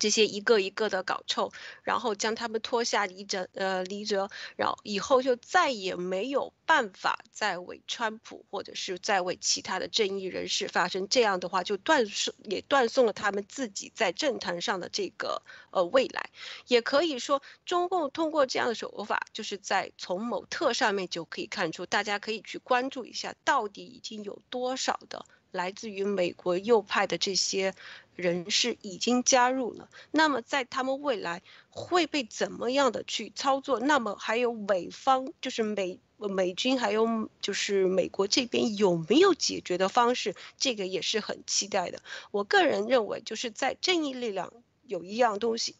[0.00, 11.08] 这些一个一个的搞臭，然后将他们拖下离责，呃离责，然后以后就再也没有办法再为川普或者是再为其他的正义人士发声。
[11.08, 16.30] 这样的话就断送，也断送了他们自己在政坛上的这个呃未来。
[16.66, 25.24] 也可以说，中共通过这样的手法，就是在从某特上面就可以看出，大家可以去关注一下，到底已经有多少的。
[25.54, 27.74] 来自于美国右派的这些
[28.16, 29.88] 人士已经加入了。
[30.10, 33.78] 那么在他们未来会被怎么样的去操作？
[33.78, 40.34] 那么还有美方，就是美美军，还有就是美国这边有没有解决的方式？
[40.58, 42.00] 这个也是很期待的。
[42.32, 44.52] 我个人认为，就是在正义力量
[44.86, 45.76] 有一样东西。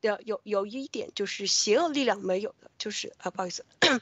[0.00, 3.64] 的有有一点就是邪恶力量没有的，就是啊，不好意思，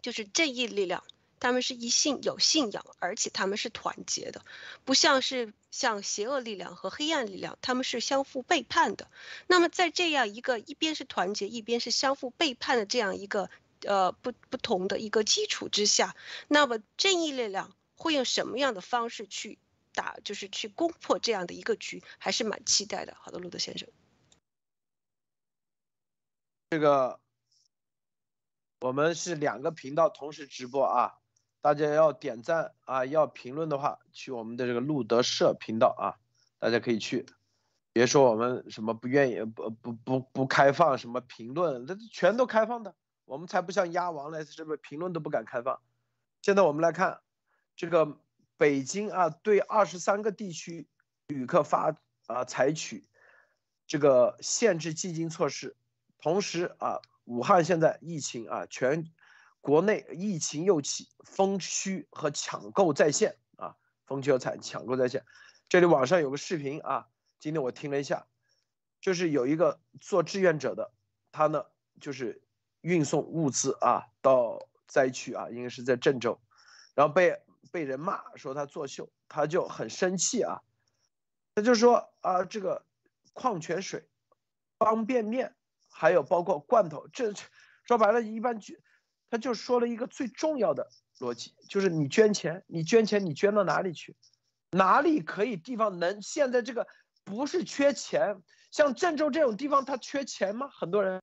[0.00, 1.02] 就是正义力量，
[1.40, 4.44] 他们是一信有信仰，而且他们是团结的，
[4.84, 9.10] 不像是像邪恶力量和黑暗力量，他们是相互背叛的。
[9.46, 13.50] 那么在这样一个一边是团结，一边是相互背叛的这样一个
[13.82, 16.16] 呃不不同的一个基础之下，
[16.48, 19.58] 那么正义力量会用什么样的方式去
[19.94, 23.16] 打，就是去攻破这样的一个局，还是蛮期待的。
[23.20, 23.88] 好的，路德先生。
[26.70, 27.18] 这个
[28.80, 31.18] 我们是两个频道同时直播啊，
[31.68, 36.16] 大家要点赞啊，要评论的话，去我们的这个路德社频道啊，
[36.58, 37.26] 大家可以去，
[37.92, 42.94] 别说我们什么不愿意不不不不开放什么评论，这全都开放的，
[43.26, 45.78] 我们才不像鸭王嘞，是不是评论都不敢开放？
[46.40, 47.20] 现在我们来看
[47.76, 48.18] 这个
[48.56, 50.88] 北京啊，对二十三个地区
[51.26, 51.94] 旅客发
[52.28, 53.06] 啊采取
[53.86, 55.76] 这个限制进京措施。
[56.18, 59.04] 同时啊，武汉现在疫情啊，全
[59.68, 65.26] 国内疫情又起，封区和抢购在线啊，封区和抢抢购在线。
[65.68, 67.08] 这里网上有个视频啊，
[67.38, 68.26] 今天我听了一下，
[68.98, 70.90] 就是有一个做志愿者的，
[71.32, 71.66] 他呢
[72.00, 72.40] 就是
[72.80, 76.40] 运送物资啊到灾区啊，应该是在郑州，
[76.94, 77.38] 然后被
[77.70, 80.62] 被人骂说他作秀，他就很生气啊，
[81.54, 82.86] 他就说啊，这个
[83.34, 84.08] 矿泉水、
[84.78, 85.54] 方便面。
[85.90, 87.34] 还有包括罐头，这
[87.84, 88.60] 说白了，一般，
[89.30, 94.16] 他就说了一个最重要的逻辑，就是你捐钱，你捐钱，你捐到哪里去？
[94.70, 96.20] 哪里可以地方能？
[96.22, 96.86] 现在这个
[97.24, 100.68] 不是缺钱，像郑州这种地方，它缺钱吗？
[100.68, 101.22] 很多人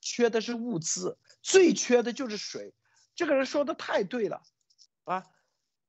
[0.00, 2.74] 缺的是物资，最缺的就是水。
[3.14, 4.42] 这个人说的太对了，
[5.04, 5.24] 啊，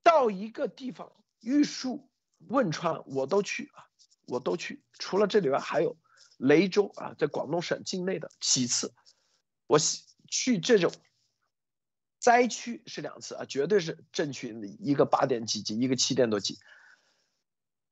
[0.03, 1.11] 到一个地方，
[1.41, 2.09] 玉树、
[2.47, 3.86] 汶川我都去啊，
[4.28, 5.97] 我都去，除了这里外还有。
[6.38, 8.30] 雷州啊，在广东省境内的。
[8.41, 8.93] 其次，
[9.68, 9.80] 我
[10.28, 10.91] 去这种
[12.26, 14.49] 灾区是两次啊，绝对是镇区，
[14.80, 16.57] 一个八点几级，一个七点多级。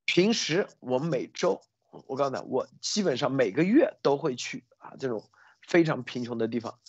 [0.05, 1.61] 平时我每周，
[2.07, 5.29] 我告诉你，我基本上每个月都会去啊，这种
[5.61, 6.79] 非常贫穷的地方。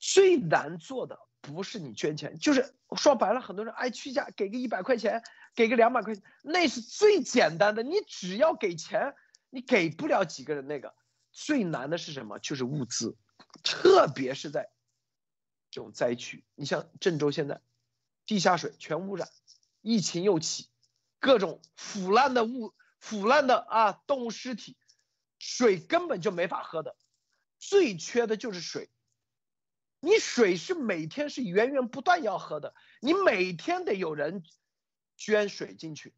[0.00, 5.22] 最难做的不是你捐钱，就是说白了，很多人爱去家给个一百块钱，
[5.54, 9.14] 给个两百块钱，那是最简单的，你只要给钱。
[9.50, 10.94] 你给不了几个人那个，
[11.30, 12.40] 最难的是什么？
[12.40, 13.16] 就是物资，
[13.62, 14.71] 特别是在
[15.72, 16.44] 这种灾区。
[16.54, 17.60] 你像郑州现在，
[18.26, 19.28] 地下水全污染，
[19.80, 20.68] 疫情又起，
[21.18, 24.76] 各种腐烂的物、腐烂的啊动物尸体，
[25.40, 26.94] 水根本就没法喝的，
[27.58, 28.90] 最缺的就是水。
[29.98, 34.44] 你水是每天是源源不断要喝的，你每天得有人
[35.16, 36.14] 捐水进去。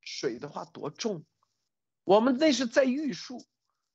[0.00, 1.24] 水的话多重？
[2.02, 3.46] 我们那是在玉树，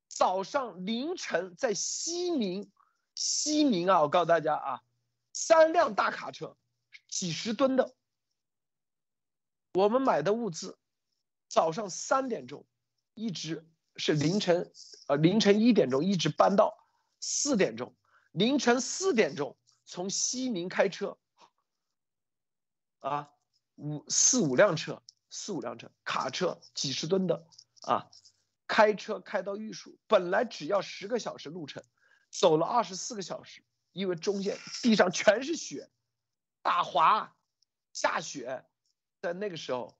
[0.06, 2.70] 早上凌晨在西宁，
[3.18, 4.80] 西宁啊，我告诉大家啊，
[5.32, 6.56] 三辆大卡车，
[7.08, 7.92] 几十吨的，
[9.74, 10.78] 我们买的物资，
[11.48, 12.64] 早上三点钟，
[13.14, 14.72] 一直是凌晨，
[15.08, 16.86] 呃凌晨一点钟一直搬到
[17.18, 17.96] 四点钟，
[18.30, 21.18] 凌晨四点钟从西宁开车，
[23.00, 23.32] 啊，
[23.74, 27.44] 五四五辆车，四五辆车，卡车几十吨的。
[27.82, 28.08] 啊，
[28.68, 31.82] 开车开到玉树，本来只要十个小时路程，
[32.30, 33.62] 走了二十四个小时，
[33.92, 35.90] 因为中间地上全是雪，
[36.62, 37.36] 打滑，
[37.92, 38.64] 下雪，
[39.20, 39.98] 在那个时候，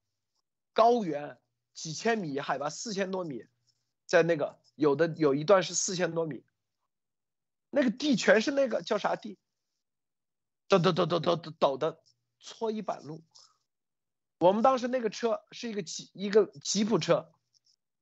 [0.73, 1.39] 高原
[1.75, 3.47] 几千米，海拔四千多米，
[4.07, 6.45] 在那个有的有一段是四千多米，
[7.71, 9.39] 那个地全是那个叫啥地，
[10.69, 12.03] 抖抖抖抖抖抖抖的
[12.39, 13.23] 搓衣板路，
[14.39, 17.33] 我们当时那个车是一个吉一个吉普车。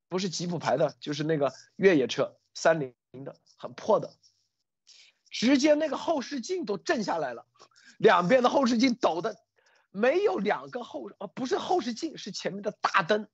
[0.08, 4.16] 不是吉普牌的，就是那个越野车，三菱的，很破的，
[5.28, 7.46] 直接那个后视镜都震下来了，
[7.98, 9.44] 两边的后视镜抖的，
[9.90, 13.28] 没有两个后，呃，不是后视镜，是前面的大灯，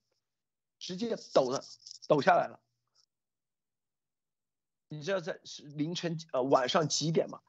[0.81, 1.65] 直接抖的，
[2.09, 2.61] 抖下来了。
[4.89, 5.39] 你知道在
[5.77, 7.41] 凌晨呃晚上几点吗？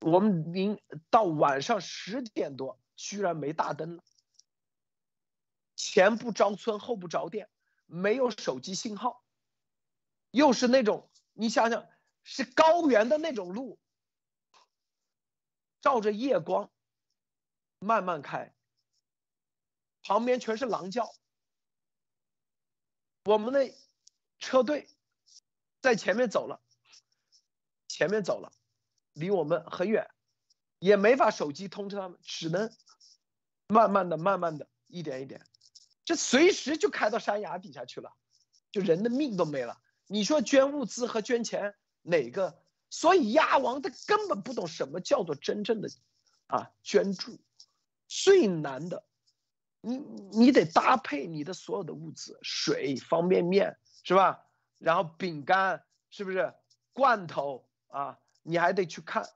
[0.00, 4.02] 我们凌到晚上十点多，居然没大灯了，
[5.76, 7.48] 前不着村后不着店。
[7.88, 9.24] 没有手机信号，
[10.36, 11.88] 又是那种你想想，
[12.22, 13.78] 是高原的那种路，
[15.80, 16.70] 照着夜光，
[17.78, 18.54] 慢慢开，
[20.02, 21.10] 旁边全是狼叫。
[23.24, 23.74] 我们的
[24.38, 24.90] 车队
[25.80, 26.60] 在前面走了，
[27.88, 28.52] 前面走了，
[29.14, 30.10] 离我们很远，
[30.78, 32.70] 也没法手机通知他们，只能
[33.68, 35.46] 慢慢的、慢慢的、一点一点，
[36.04, 38.14] 这随时就开到山崖底下去了，
[38.70, 39.80] 就人的命都没了。
[40.06, 42.58] 你说捐物资和捐钱哪个？
[42.88, 45.88] 所以鸭王他根本不懂什么叫做真正的
[46.46, 47.38] 啊捐助，
[48.06, 49.04] 最难的。
[49.80, 54.44] 你你得搭配你的所有的物资，水、方便面是吧？
[54.78, 56.54] 然后饼干是不是？
[56.92, 59.28] 罐头啊，你还得去看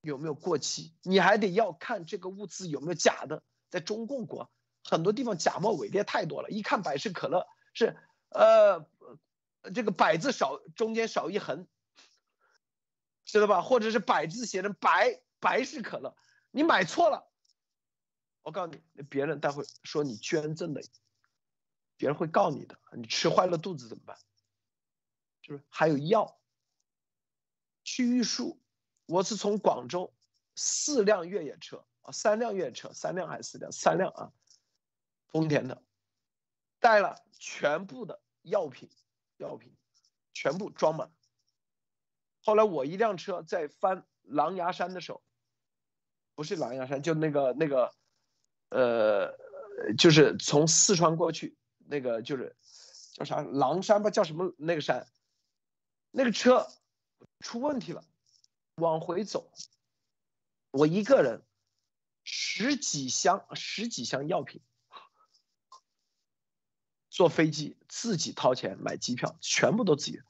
[0.00, 3.42] 有没有过期，你还得要看这个物资有没有假的。
[3.70, 4.50] 在中共国
[4.82, 7.96] 很多地方假冒伪劣太多了，一看百事可乐是
[8.30, 8.80] 呃
[9.70, 11.66] 这个百字少中间少一横，
[13.24, 13.62] 知道吧？
[13.62, 16.16] 或者是百字写成白百事可乐，
[16.50, 17.30] 你买错了。
[18.42, 20.82] 我告诉你，别人待会说你捐赠的，
[21.96, 22.78] 别人会告你的。
[22.96, 24.18] 你吃坏了肚子怎么办？
[25.42, 25.64] 就是？
[25.68, 26.38] 还有药。
[27.84, 28.60] 去玉树，
[29.06, 30.14] 我是从广州
[30.54, 33.72] 四辆越野车啊，三辆越野车，三辆还是四辆？
[33.72, 34.32] 三辆啊，
[35.28, 35.82] 丰田的，
[36.80, 38.90] 带了全部的药品，
[39.38, 39.74] 药品
[40.34, 41.10] 全部装满。
[42.44, 45.22] 后来我一辆车在翻狼牙山的时候，
[46.34, 47.92] 不是狼牙山，就那个那个。
[48.70, 49.34] 呃，
[49.96, 52.54] 就是从四川过去，那个就是
[53.14, 55.08] 叫啥狼山吧，叫什么那个山，
[56.10, 56.68] 那个车
[57.40, 58.04] 出问题了，
[58.74, 59.50] 往回走，
[60.70, 61.42] 我一个人
[62.24, 64.60] 十几箱十几箱药品，
[67.18, 70.20] 坐飞机自己掏钱买机票，全部都自己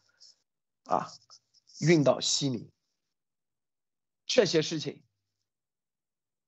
[0.85, 1.13] 啊
[1.81, 2.71] 运到西宁，
[4.25, 5.03] 这些事情，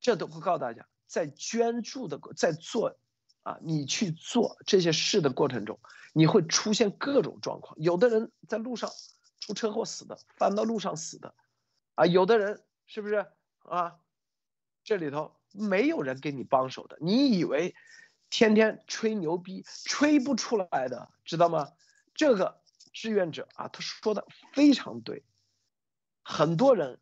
[0.01, 0.89] 这都会告诉大家。
[1.07, 2.99] 在捐助的在做，
[3.43, 5.79] 啊，你去做这些事的过程中，
[6.15, 7.79] 你会出现各种状况。
[7.79, 8.91] 有的人在路上
[9.41, 11.35] 出车祸死的，翻到路上死的，
[11.97, 13.27] 啊，有的人是不是
[13.59, 13.99] 啊？
[14.85, 16.97] 这里头没有人给你帮手的。
[16.99, 17.75] 你以为
[18.31, 21.75] 天天吹牛逼，吹不出来的，知道吗？
[22.15, 22.63] 这个
[22.93, 25.25] 志愿者啊，他说的非常对，
[26.23, 27.01] 很多人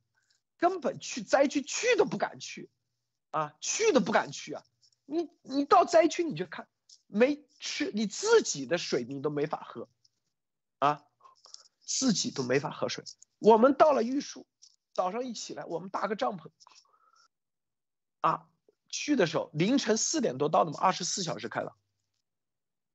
[0.57, 2.69] 根本去灾区去都不敢去。
[3.31, 4.65] 啊，去都不敢去啊！
[5.05, 6.67] 你你到灾区你就看，
[7.07, 9.87] 没吃你自己的水你都没法喝，
[10.79, 11.05] 啊，
[11.79, 13.05] 自己都没法喝水。
[13.39, 14.47] 我们到了玉树，
[14.95, 16.51] 早上一起来，我们搭个帐篷，
[18.23, 18.49] 啊，
[18.89, 21.77] 去的时候凌晨四点多到的嘛，二十四小时开了。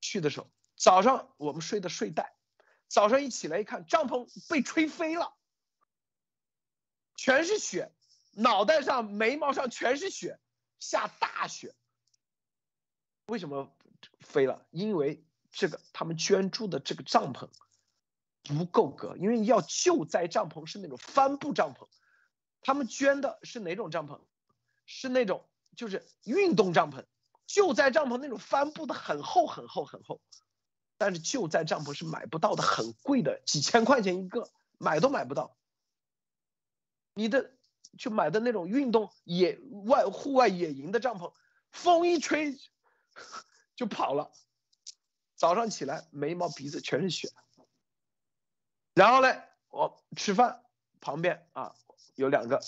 [0.01, 2.35] 去的时候早上我们睡的睡袋，
[2.87, 5.33] 早上一起来一看，帐篷被吹飞了，
[7.15, 7.91] 全是雪。
[8.35, 10.39] 脑袋上、眉毛上全是雪，
[10.79, 11.75] 下大雪。
[13.27, 13.71] 为什么
[14.21, 14.65] 飞了？
[14.71, 17.47] 因为这个他们捐助的这个帐篷
[18.43, 21.87] 不够格，因为要救灾帐篷是那种帆布帐篷，
[22.61, 24.19] 他们捐的是哪种帐篷？
[24.85, 27.05] 是那种就是运动帐篷。
[27.45, 30.21] 救灾帐篷那种帆布的很厚很厚很厚，
[30.97, 35.55] 但是救灾帐篷是买不到的，很贵的，几千块钱一个，买都买不到。
[37.13, 37.51] 你的。
[37.95, 41.31] 去买的那种运动野外户外野营的帐篷，
[41.69, 42.57] 风一吹
[43.75, 44.31] 就跑了。
[45.35, 47.29] 早上起来眉毛鼻子全是血。
[48.95, 50.63] 然后嘞，我吃饭
[51.01, 51.75] 旁边啊
[52.15, 52.63] 有两个，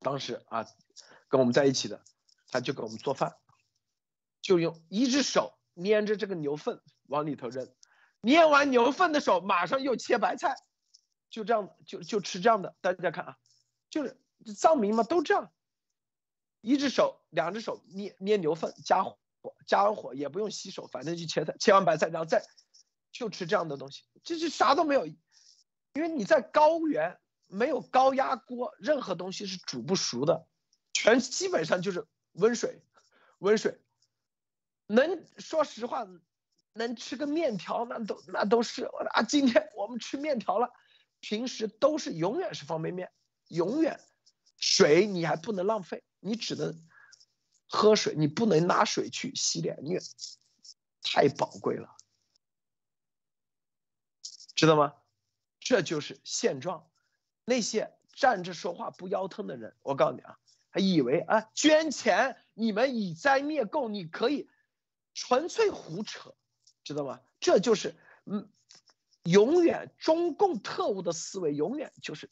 [0.00, 0.66] 当时啊
[1.28, 2.02] 跟我们在一起的，
[2.48, 3.36] 他就给我们做饭，
[4.42, 7.72] 就用一只手捏着这个牛粪往里头扔，
[8.20, 10.56] 捏完牛粪的手马上又切白菜，
[11.30, 12.74] 就这样就就吃这样的。
[12.80, 13.36] 大家看啊，
[13.88, 14.16] 就是。
[14.56, 15.52] 藏民嘛都这样，
[16.62, 19.18] 一只手、两只手捏捏牛粪，加火，
[19.66, 22.42] 加完火也不用洗手，反正就切菜，切完白菜，然后再
[23.12, 27.20] 就吃这样的东西，这是啥都没有，因为你在高原
[27.50, 30.46] 没有高压锅，任何东西是煮不熟的，
[30.92, 32.82] 全基本上就是温水，
[33.38, 33.80] 温水，
[34.86, 36.06] 能说实话，
[36.72, 40.70] 能吃个面条那都那都是啊，今天我们吃面条了，
[41.20, 43.12] 平时都是永远是方便面，
[43.48, 44.00] 永远。
[44.62, 46.86] 水你还不能浪费，你只能
[47.66, 49.96] 喝水，你不能拿水去洗脸，你
[51.02, 51.96] 太宝贵了，
[54.54, 54.94] 知道吗？
[55.60, 56.89] 这就是现状。
[57.50, 60.38] 那些站着说话不腰疼的人，我告诉你啊，
[60.70, 64.48] 还以为啊捐钱你们以灾灭垢，你可以
[65.14, 66.32] 纯粹胡扯，
[66.84, 67.20] 知道吗？
[67.40, 68.48] 这就是嗯，
[69.24, 72.30] 永远中共特务的思维，永远就是。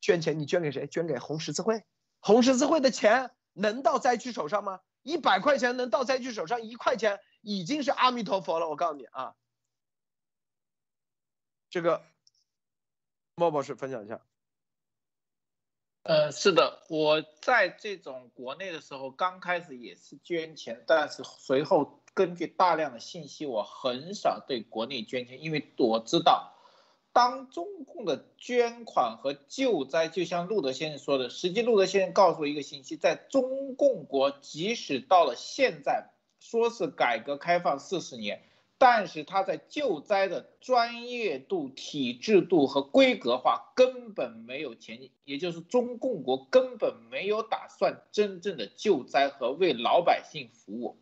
[0.00, 0.88] 捐钱，你捐给谁？
[0.88, 1.84] 捐给红十字会。
[2.18, 4.80] 红十字会的钱能到灾区手上吗？
[5.02, 8.68] 一百块钱能到灾区手上一块钱已经是阿弥陀佛了。
[8.68, 9.36] 我告诉你啊，
[11.70, 12.02] 这个
[13.36, 14.25] 莫博士分享一下。
[16.08, 26.54] 呃，是的，我在这种国内的时候，刚开始也是捐钱，但是随后根据大量的信息，我很少对国内捐钱，因为我知道，
[27.12, 38.42] 当中共的捐款和救灾，就像路德先生说的，实际路德先生告诉我一个信息，在中共国，即使到了现在，说是改革开放四十年。
[38.78, 50.98] 但是他在救灾的专业度、体制度和规格化根本没有前进，也就是中共国根本没有打算真正的救灾和为老百姓服务。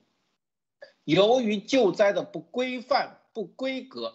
[1.04, 4.14] 由于救灾的不规范、不规格，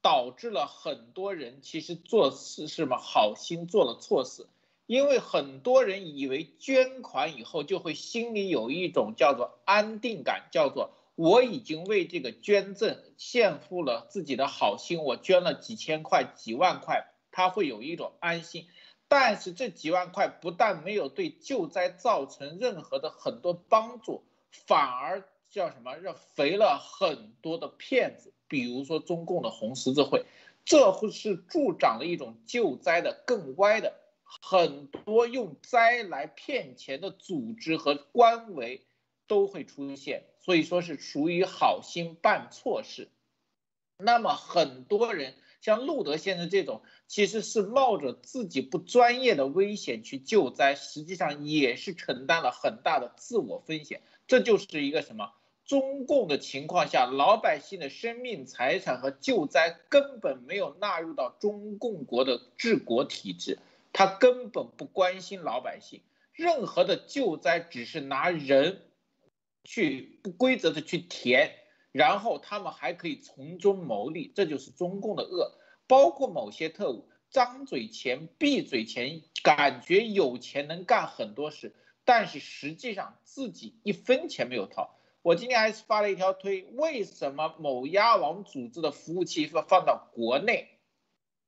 [0.00, 4.46] 导致了很多人其实做事是么好心做了错事，
[4.86, 10.92] 因为很多人以为捐款以后就会心里有一种叫做安定感，叫做。
[11.20, 18.68] 我已经为这个捐赠献付了自己的好心，我捐了几千块、几万块，他会有一种安心。
[19.06, 25.94] 但是这几万块不但没有对救灾造成任何的很多帮助，反而叫什么？
[25.96, 30.24] 让肥了很多的骗子，比如说中共的红十字会，
[30.64, 38.86] 这会是助长了一种救灾的更歪的，很多用灾来骗钱的组织和官维
[39.30, 40.24] 都会出现。
[40.40, 43.08] 所以说是属于好心办错事，
[43.98, 54.00] 那么很多人像路德先生这种，其实是冒着自己不专业的危险去救灾，实际上也是承担了很大的自我风险。
[54.26, 55.32] 这就是一个什么？
[55.66, 63.58] 中共的情况下，老百姓的生命财产和救灾根本没有纳入到中共国的治国体制，
[63.92, 66.00] 他根本不关心老百姓，
[66.32, 68.80] 任何的救灾只是拿人。
[69.64, 71.52] 去不规则的去填，
[71.92, 75.56] 然后他们还可以从中牟利，这就是中共的恶。
[75.86, 81.74] 包括某些特务张嘴钱闭嘴钱，感觉有钱能干很多事，
[82.04, 84.96] 但是实际上自己一分钱没有掏。
[85.22, 90.78] 我今天还是发了一条推，为什么某鸭王组织的服务器放放到国内，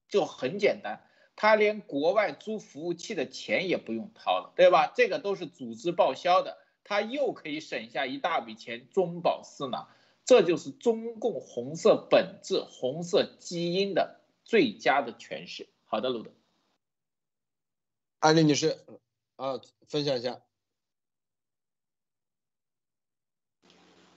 [0.08, 1.04] 就很简单，
[1.36, 4.92] 他连国外租服务器的钱也不用掏了，对吧？
[4.94, 6.58] 这个都是组织报销的。
[6.84, 9.88] 他又可以省下一大笔钱，中饱私囊，
[10.24, 15.68] 这就是中共红色本质、红色基因的最佳的诠释。
[15.84, 16.30] 好的，鲁德，
[18.18, 18.78] 安利女士，
[19.36, 20.40] 啊，分享一下。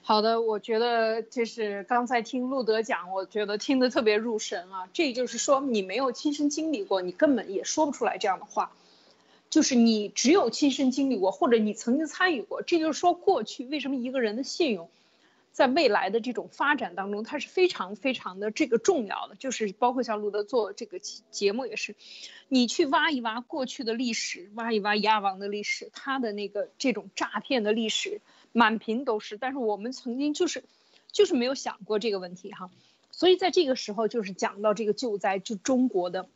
[0.02, 4.88] 好的，我觉得就是刚才听路德讲，我觉得听得特别入神啊。
[4.92, 8.72] 这就是说，你没有亲身经历过，你根本也说不出来这样的话。
[9.48, 14.90] 就是你只有亲身经历过，或者你曾经参与过，这就是说过去为什么一个人的信用，
[15.52, 19.36] 在未来的这种发展当中，它是非常非常的这个重要的。
[19.36, 21.94] 就是包括像路德做这个节目也是，
[22.48, 28.20] 你去挖一挖过去的历史，挖一挖亚王的历史，他的那个这种诈骗的历史
[28.52, 29.38] 满屏都是。
[29.38, 30.64] 但是我们曾经就是
[31.12, 32.70] 就是没有想过这个问题哈，
[33.10, 36.28] 所以在这个时候就是讲到这个救灾，就中国的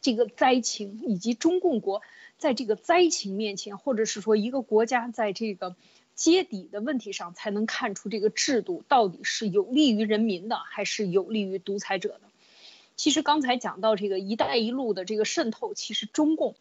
[0.00, 2.02] 这个灾情以及中共国。
[2.38, 5.76] 在这个灾情面前，或者是说一个国家在这个
[6.14, 12.22] 揭底的问题上，才能看出这个制度到底是有利于人民的，还是有利于独裁者的。
[12.96, 16.54] 其实刚才讲到这个“一带一路”的这个渗透，其实中共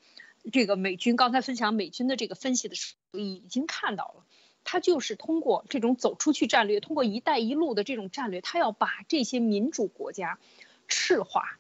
[0.52, 4.26] 这个美军刚才分享美军的这个分析的时候，已经看到了，
[4.66, 10.40] 他就是通过这种走出去战略，通过“一带一路”的这种战略，他要把这些民主国家
[10.90, 11.58] 赤化。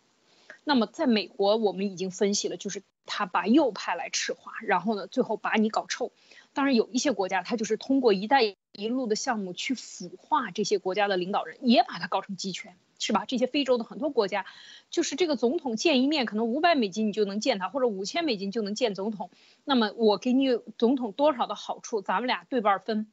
[0.69, 2.83] 那么在美国，我们已经分析了，就是。
[3.11, 6.11] 他把右派来赤化，然后呢，最后把你搞臭。
[6.53, 13.25] 当然，有一些国家，他就是通过“一带一路”的项目去腐化这些国家的领导人，也把他搞成集权，是吧？
[13.25, 14.45] 这些非洲的很多国家，
[14.91, 19.31] 就是这个总统见一面，可能五百美金你就能见他，或者五千美金就能见总统。
[19.65, 23.07] 那么我给你总统多少的好处，咱们俩对半分。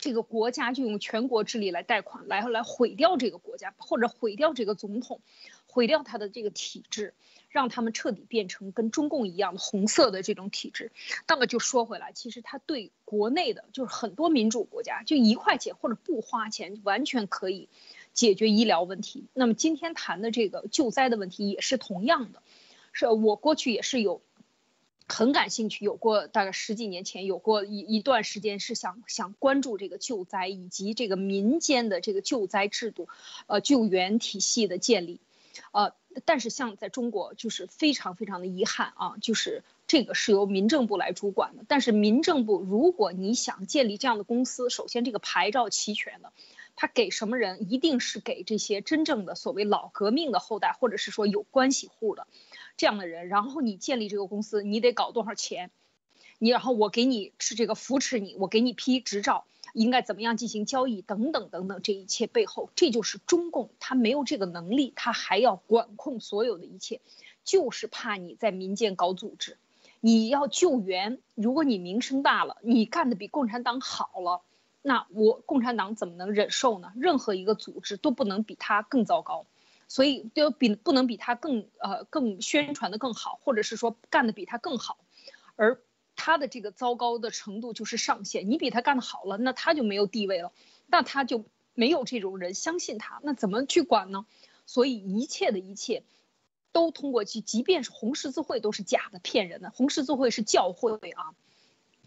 [0.00, 5.20] 这个国家就用全国之力来贷款，来来毁掉这个国家，或者毁掉这个总统，
[5.66, 7.14] 毁掉他的这个体制。
[7.52, 10.92] 让他们彻底变成跟中共一样的红色的这种体制。
[11.26, 17.68] 那么就说回来，其实他对国内的，就是很多民主国家，就一块钱或者不花钱，完全可以
[18.12, 19.24] 解决医疗问题。
[19.34, 22.40] 那么今天谈的这个救灾的问题也是同样的。
[22.92, 24.22] 是我过去也是有
[25.10, 33.08] 很感兴趣，有过大概十几年前有过一一段时间是想想关注这个救灾以及这个民间的这个救灾制度，
[33.46, 35.20] 呃，救援体系的建立，
[35.72, 35.92] 呃。
[36.24, 41.64] 但是像在中国，就是非常非常的遗憾啊，就是这个是由民政部来主管的。
[41.68, 46.32] 但是民政部如果你想建立这样的公司，首先这个牌照齐全的，
[46.74, 47.70] 他给什么人？
[47.70, 52.26] 一定是给这些真正的所谓老革命的后代，或者是说有关系户的
[52.80, 53.28] 这样的人。
[53.28, 55.70] 然后你建立这个公司，你得搞多少钱？
[56.38, 59.44] 你然后我给你是这个扶持你，我给你批执照，
[59.74, 67.02] 应该怎么样进行交易等等等等，这一切背后，这就是中共他没有这个能力，他还要管控所有的一切，
[67.44, 69.58] 就是怕你在民间搞组织，
[70.00, 74.40] 你要救援，如果你名声大了，你干的比共产党好了，
[74.80, 76.90] 那我共产党怎么能忍受呢？
[76.96, 79.44] 任何一个组织都不能比他更糟糕，
[79.90, 84.96] 所以就比不能比他更呃更宣传的更好，或者是说干的比他更好，
[85.56, 85.82] 而。
[86.22, 90.52] 他的这个糟糕的程度就是上限，你比他干的好了，那他就没有地位了，
[90.86, 94.26] 那他就没有这种人相信他，那怎么去管呢？
[94.66, 96.02] 所以一切的一切，
[96.72, 99.70] 都通过去，即便是红十字会都是假的、骗人的。
[99.70, 101.32] 红十字会是教会啊，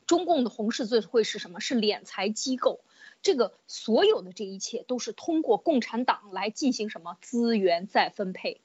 [0.05, 1.59] 中共的红十字会是什么？
[1.59, 2.81] 是敛财机构。
[3.23, 8.61] 这个所有的这一切都是通过共产党来进行什么资源再分配？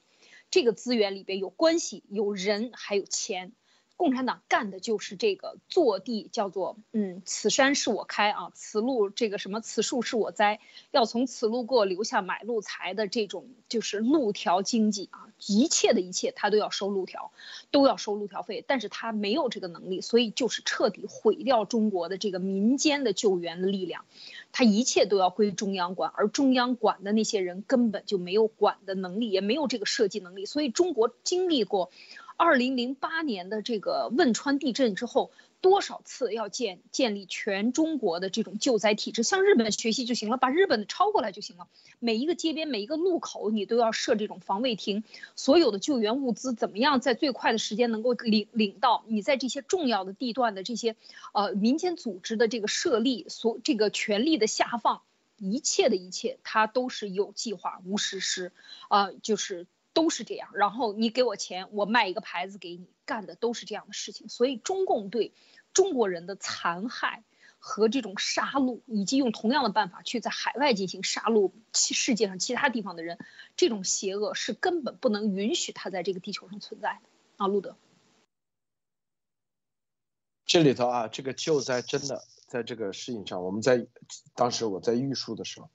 [0.51, 3.53] 这个资源里边有关系、有人，还有钱。
[3.99, 10.61] 共产党干的就是这个坐地，叫做嗯，此山是我开啊，此路这个什么，此树是我栽，
[10.93, 17.33] 要从此路过，留下买路财的这种就是路条经济啊，一切的一切他都要收路条，
[17.73, 24.05] 都要收路条费，但是他没有这个能力，所以就是彻底毁掉中国的这个民间的救援的力量，
[24.53, 31.91] 他一切都要归中央管，而中央管的那些人根本就没有管的能力，也没有这个设计能力，所以中国经历过。
[32.39, 41.67] 二零零八年的这个汶川地震之后，多少次要建建立全中国的这种救灾体制，向日本学习就行了，把日本的抄过来就行了。
[41.99, 45.03] 每一个街边、每一个路口，你都要设这种防卫亭，
[45.35, 49.03] 所有的救援物资怎么样在最快的时间能够领领到？
[49.09, 50.95] 你在这些重要的地段的这些，
[51.35, 55.03] 呃，民间组织的这个设立，所这个权力的下放，
[55.39, 58.53] 一切的一切，它都是有计划无实施，
[58.89, 59.67] 啊，就是。
[59.99, 64.29] 都是这样，然后你给我钱，我卖一个牌子给你，干的都是这样的事情。
[64.29, 65.35] 所以中共对
[65.73, 67.25] 中国人的残害
[67.59, 73.19] 和这种杀戮，以及用同样的办法去在海外进行杀戮其世界上其他地方的人，
[73.57, 77.09] 这种邪恶是根本不能允许他在这个地球上存在的。
[77.39, 77.77] 啊，路德，
[80.47, 83.85] 这里头啊，这个救灾真的在这个事情上，我们在
[84.37, 85.69] 当时我在玉树的时候，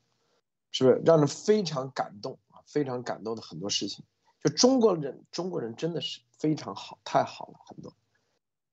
[0.72, 2.64] 是不是让人非常感动啊？
[2.66, 4.06] 非常感动的很多事情。
[4.44, 7.96] 就中国人，中国人真的是非常好，太好了，很多。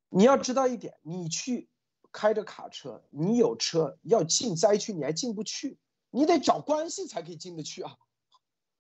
[0.09, 1.71] 你要知道一点，你去
[2.11, 5.79] 开着卡车，你有车要进灾区，你还进不去，
[6.11, 7.97] 你得找关系才可以进得去啊。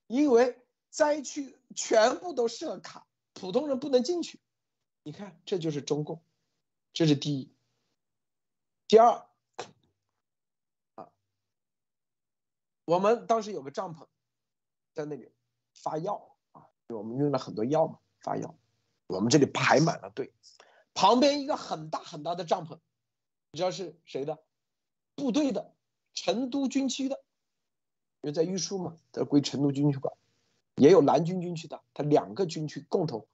[0.08, 4.40] 因为灾区全部都设卡，普通人不能进去。
[5.04, 6.20] 你看，这就是中共，
[6.92, 7.54] 这是第一。
[8.88, 9.24] 第二，
[10.96, 11.12] 啊，
[12.84, 14.08] 我们当时有个帐篷，
[14.92, 15.30] 在那里
[15.72, 16.29] 发药。
[16.94, 18.56] 我们用了很多药嘛，发药。
[19.06, 20.32] 我们这里排满了队，
[20.94, 22.78] 旁边一个很大很大的帐篷，
[23.50, 24.38] 你知道是谁的？
[25.16, 25.74] 部队的，
[26.14, 27.22] 成都军区的，
[28.20, 30.14] 因为在玉树嘛，都归成都军区管，
[30.76, 33.26] 也有南军军区的，他两个军区共同。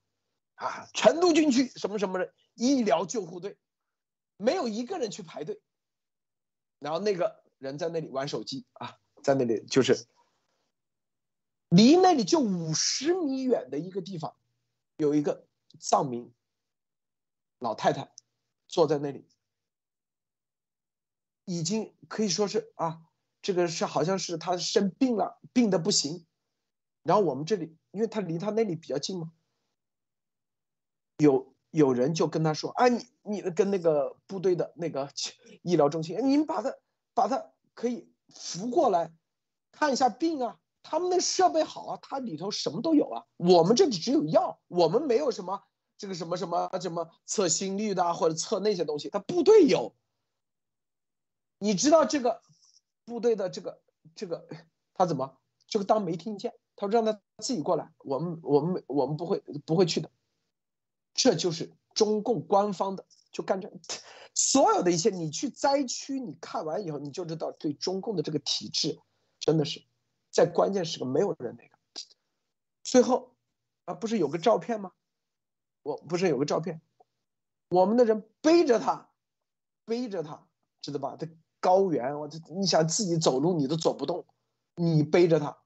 [0.54, 3.58] 啊，成都军区什么什么的，医疗救护队，
[4.38, 5.60] 没有一个人去排队。
[6.78, 10.06] 然后那个人在那里玩手机啊，在那里就是。
[11.68, 14.36] 离那里就五十米远的一个地方，
[14.97, 15.47] 有一个
[15.80, 16.32] 藏民
[17.59, 18.12] 老太太
[18.68, 19.26] 坐在那里，
[21.44, 23.02] 已经可以说是啊，
[23.43, 26.26] 这个是好像是她生病了，病的不行。
[27.02, 29.32] 然后我们这里，因为他离他那里比较近嘛，
[31.18, 35.09] 有有人就跟他说：“啊，你你跟那个部队的那个
[35.62, 36.74] 医疗中心，你们把他
[37.14, 39.12] 把他可以扶过来，
[39.70, 43.24] 看一下病啊。”他们那设备好啊，它里头什么都有啊。
[43.36, 45.62] 我们这里只有药，我们没有什么
[45.98, 49.10] 这个什么什么什么测心率的或者测那些东西。
[49.10, 49.94] 他部队有，
[51.58, 52.40] 你知道这个
[53.04, 53.80] 部队的这个
[54.14, 54.46] 这个
[54.94, 55.36] 他怎么
[55.66, 56.54] 就当没听见？
[56.76, 60.08] 他说让他自己过来，我们我们我们不会不会去的。
[61.14, 63.68] 这就是中共官方的，就干这
[64.34, 65.10] 所有的一切。
[65.10, 69.00] 你去灾区，你看完以后你就知道，对中共的这个体制
[69.40, 69.82] 真的是。
[70.36, 71.78] 在关键时刻没有人那个，
[72.82, 73.34] 最后
[73.86, 74.92] 啊，不是有个照片吗？
[75.82, 76.82] 我不是有个照片，
[77.70, 79.08] 我们的人背着他，
[79.86, 80.46] 背着他，
[80.82, 81.16] 知道吧？
[81.18, 81.26] 这
[81.58, 84.26] 高原，我这你想自己走路你都走不动，
[84.74, 85.56] 你背着他，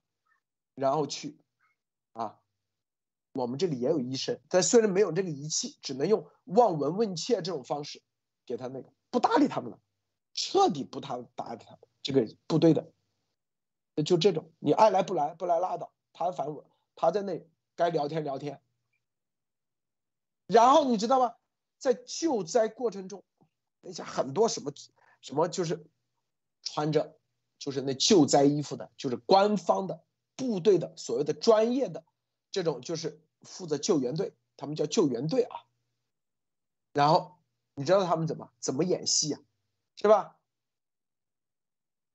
[0.77, 1.41] 然后去，
[2.13, 2.39] 啊，
[3.33, 8.01] 我们这里也有医生，但虽然没有这个仪器，只能用望闻问切这种方式
[8.47, 9.81] 给他那个不搭理他们了，
[10.33, 12.93] 彻底不搭搭理他这个部队的，
[14.03, 16.65] 就这种，你爱来不来，不来拉倒，他烦我，
[16.95, 17.47] 他在那
[17.77, 18.61] 该聊天聊天。
[20.47, 21.35] 然后你知道吗？
[21.79, 23.25] 在救灾过程中，
[23.81, 24.73] 那些很多什么
[25.21, 25.87] 什么就是
[26.63, 27.17] 穿着
[27.59, 30.03] 就是那救灾衣服的，就是官方的
[30.37, 32.05] 部队的所谓的专业的。
[32.51, 35.65] 这种就是负责救援队，他们叫救援队啊。
[36.93, 37.39] 然后
[37.75, 39.39] 你知道他们怎么怎么演戏呀，
[39.95, 40.37] 是吧？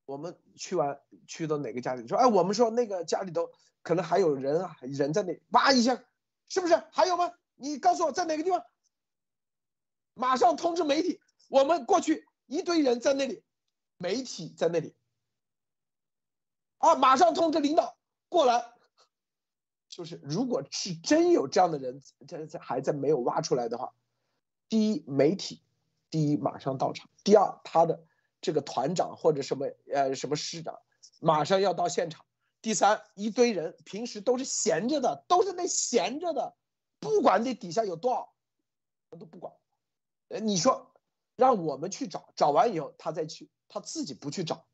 [0.05, 3.49] 我们去完去到哪个家里说，哎，我们说那个家里头
[3.81, 6.03] 可能还有人啊，人在那，哇一下，
[6.47, 7.31] 是不是还有吗？
[7.55, 8.63] 你告诉我在哪个地方？
[10.13, 11.19] 马上通知媒体，
[11.49, 13.43] 我们过去一堆人在那里，
[13.97, 14.95] 媒体在那里，
[16.77, 17.97] 啊，马上通知领导
[18.29, 18.73] 过来。
[19.87, 23.93] 就是，如果是真有这样的人，在在还在没有挖出来的话，
[24.67, 25.61] 第一，媒体，
[26.09, 28.03] 第一马上到场；第二，他的
[28.45, 30.79] 这个团长或者什么呃什么师长，
[31.19, 32.23] 马上要到现场；
[32.61, 36.55] 第三，一堆人平时都是闲着的，都是那闲着的，
[36.99, 38.35] 不管那底下有多少，
[39.17, 39.51] 都不管。
[40.27, 40.93] 呃，你说
[41.35, 44.67] 让我们去找，找完以后他再去，他自己不去找，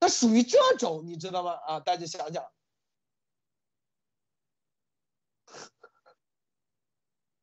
[0.00, 1.52] 那属于这种，你知道吗？
[1.52, 2.50] 啊，大家想想。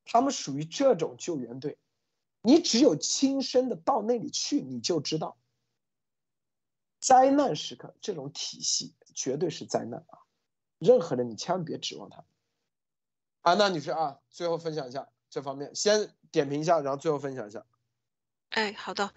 [0.03, 1.77] 他们属于这种救援队，
[2.41, 5.37] 你只有亲身的到那里去，你就知道，
[6.99, 10.19] 灾难时刻这种体系绝对是灾难啊！
[10.77, 12.23] 任何人你千万别指望他。
[13.41, 17.65] 安娜女士啊，最后分享一下这方面，先点评一下，然后最后分享一下。
[18.49, 19.13] 哎，好的，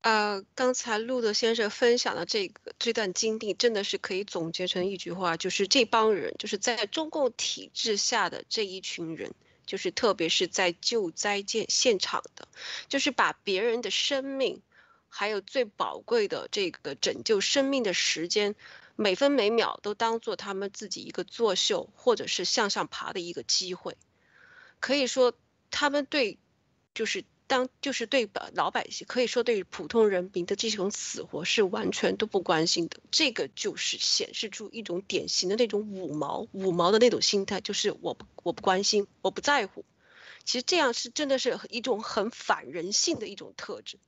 [0.00, 9.32] 呃，刚才路德先生分享的这个这段经历，真的是可以总结成一句话，就是这帮人就是在中共体制下的这一群人。
[9.66, 12.46] 就是特别是在救灾现现场的，
[12.86, 14.62] 就是把别人的生命，
[15.16, 18.54] 还有最宝贵的这个拯救生命的时间，
[18.96, 23.96] 每分每秒都当做他们自己一个作秀或者是向上爬的一个机会，
[24.78, 25.32] 可以说
[25.70, 26.38] 他们对，
[26.94, 27.24] 就是。
[27.48, 39.84] 当就是对老百姓，可以说对普通人民的这种死活是完全都不关心的，这个就是显示出一种典型的那种五毛五毛的那种心态，就是我我不关心，我不在乎。
[40.46, 43.98] 其实这样是真的是一种很反人性的一种特质。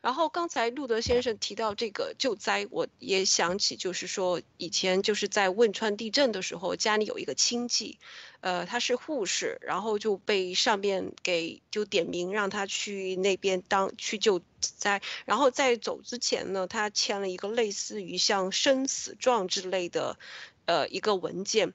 [0.00, 7.98] 然后刚才路德先生提到这个救灾，我也想起，就是说以前就是在汶川地震的时候，家里有一个亲戚，
[8.40, 20.18] 呃，他是护士，然后就被上面给就点名让他去那边当去救灾，然后在走之前呢，他签了一个类似于像生死状之类的，
[20.64, 21.74] 呃，一个文件，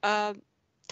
[0.00, 0.36] 呃。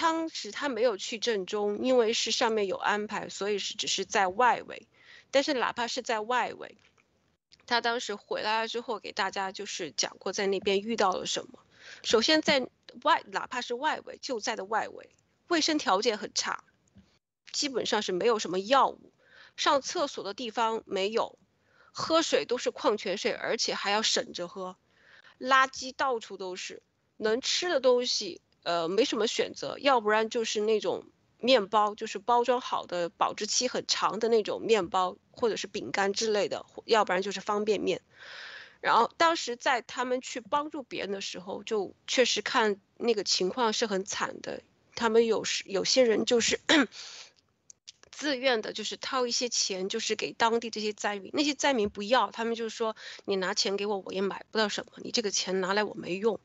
[0.00, 4.86] 当时他没有去正中，因为是上面有安排，所以是只是在外围。
[5.32, 6.78] 但是哪怕是在外围，
[7.66, 11.58] 他当时回来了之后，给大家就是讲过在那边遇到了什么。
[12.04, 12.68] 首先在
[13.02, 15.10] 外，哪怕是外围，就在的外围，
[15.48, 16.62] 卫生条件很差，
[17.50, 19.12] 基本上是没有什么药物，
[19.56, 21.36] 上厕所的地方没有，
[21.90, 24.76] 喝水都是矿泉水，而且还要省着喝，
[25.40, 26.84] 垃圾到处都是，
[27.16, 28.40] 能吃的东西。
[28.62, 31.04] 呃，没什么选择，要不然就是那种
[31.38, 38.00] 面包，就是包装好的、保质期很长的那种面包，或者是饼干之类的，要不然就是方便面。
[38.80, 44.62] 然后当时在他们去帮助别人的时候，就确实看那个情况是很惨的。
[44.94, 46.60] 他们有时有些人就是
[48.10, 51.30] 自愿的，就是掏一些钱，就是给当地这些灾民。
[51.32, 54.92] 那些灾民不要，他们就说：“你拿钱给我，我也买不到什么。
[54.96, 56.40] 你这个钱拿来我没用。”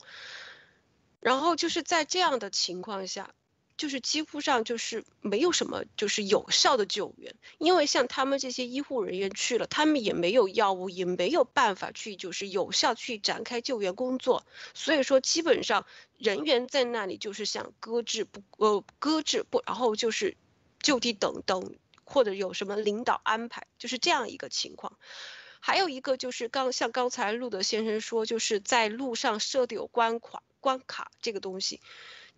[1.23, 3.33] 然后就是在这样的情况下，
[3.77, 15.85] 就是几乎上就是没有什么就是有效的救援，因为像他们这些医护人员去了，他们也没有药物，也没有办法去就是有效去展开救援工作，所以说基本上
[16.17, 20.35] 人员在那里就是想搁置不呃搁置不，然后就是
[20.81, 24.97] 就地等等或者有什么领导安排，就是这样一个情况。
[25.65, 30.43] 还有一个就是刚像刚才路德先生说，就是在路上设的有关卡。
[30.59, 31.81] 关卡这个东西，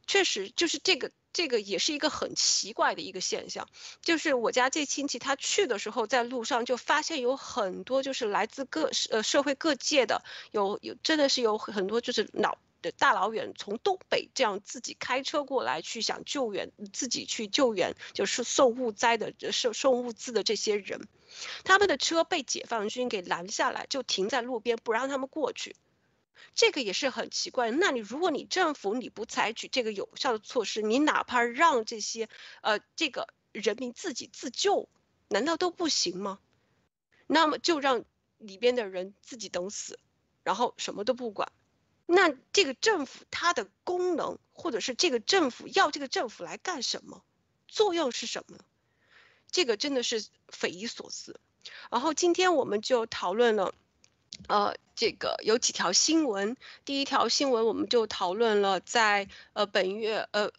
[0.07, 3.67] 确实就是这个这个也是一个很奇怪的一个现象。
[4.01, 12.57] 就是我家这亲戚他去的时候，在路上就发现有很多就是来自各呃社会各界的，有有真的是有很多就是老
[12.91, 21.07] 大老远从东北这样自己开车过来去想救援，自己去救援就是送物灾的送送物资的这些人，
[21.63, 25.75] 他们的车被解放军给拦下来，就停在路边不让他们过去。
[26.53, 27.71] 这个也是很奇怪。
[27.71, 32.29] 那你如果你政府你不采取这个有效的措施，你哪怕让这些
[32.61, 34.87] 呃这个人民自己自救，
[35.27, 36.39] 难道都不行吗？
[37.27, 38.05] 那么就让
[38.37, 39.99] 里边的人自己等死，
[40.43, 41.51] 然后什么都不管。
[42.07, 47.23] 那这个政府它的功能，或者是这个政府要这个政府来干什么，
[47.67, 48.59] 作用是什么？
[49.49, 51.39] 这个真的是匪夷所思。
[51.89, 53.73] 然后今天我们就讨论了，
[54.47, 56.57] 呃，这个有几条新闻。
[56.83, 60.51] 第一条新闻我们就讨论了，在呃本月呃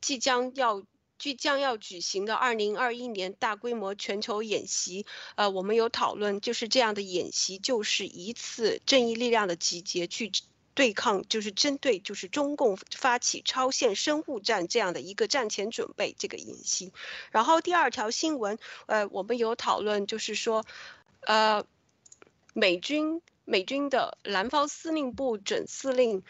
[0.00, 0.84] 即将要
[1.18, 10.30] 即将要举行的二零二一年大规模全球演习，呃，我们有讨论，就是这样的演习就是一次正义力量的集结去。
[10.74, 16.92] 对抗就是针对就是中共发起超限生物战这样的一个战前准备这个演习，
[17.30, 20.64] 然后第二条新闻，呃，我们有讨论就是说，
[21.20, 21.64] 呃，
[22.54, 26.24] 美军美军的南方司令部准司令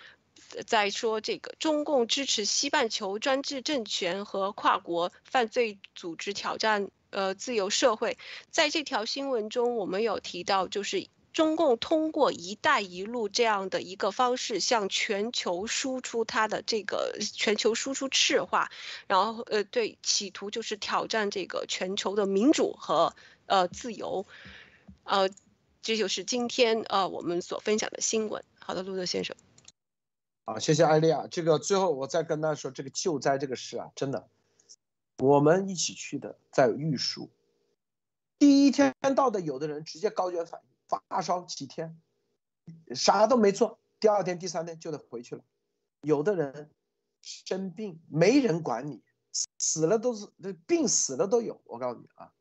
[0.67, 8.19] 在说这个中共支持西半球专制政权和跨国犯罪组织挑战呃自由社会，
[8.51, 11.09] 在这条新闻中我们有提到就是。
[11.35, 18.71] 中共通过“一带一路”这样的一个方式向全球输出它的这个全球输出赤化，
[19.09, 23.17] 然后呃对，企图就是挑战这个全球的民主和
[23.47, 24.27] 呃自由，
[25.03, 25.29] 呃，
[25.83, 28.45] 这就是今天呃我们所分享的新闻。
[28.61, 29.37] 好的，路德先生。
[30.45, 31.27] 好，谢谢艾丽亚。
[31.29, 34.29] 这个最后我再跟大家说，这个救灾这个事啊，真的，
[35.19, 37.29] 我们一起去的，在玉树，
[38.39, 40.74] 第一天到的，有的人直接高原反应。
[40.89, 42.01] 发烧几天，
[42.95, 45.45] 啥都没做，第二天、第三天就得回去了。
[46.03, 46.71] 有的人
[47.23, 49.03] 生病，没人管你，
[49.59, 50.29] 死了都是
[50.67, 51.61] 病死了都有。
[51.65, 52.33] 我告诉你啊，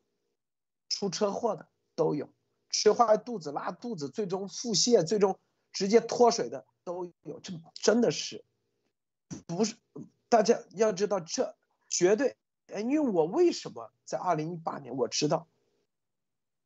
[0.89, 2.29] 出车祸的都有，
[2.69, 5.39] 吃坏肚子、拉肚子，最终腹泻，最终
[5.71, 7.39] 直接脱水的都有。
[7.39, 8.43] 这真的是
[9.47, 9.75] 不是？
[10.27, 11.55] 大家要知道，这
[11.87, 12.35] 绝对。
[12.75, 15.47] 因为我为什么在二零一八年我知道。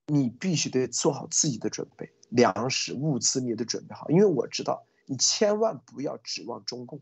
[0.08, 7.02] 你必须得做好自己的准备，粮食物资你得准备好，因为我知道你千万不要指望中共，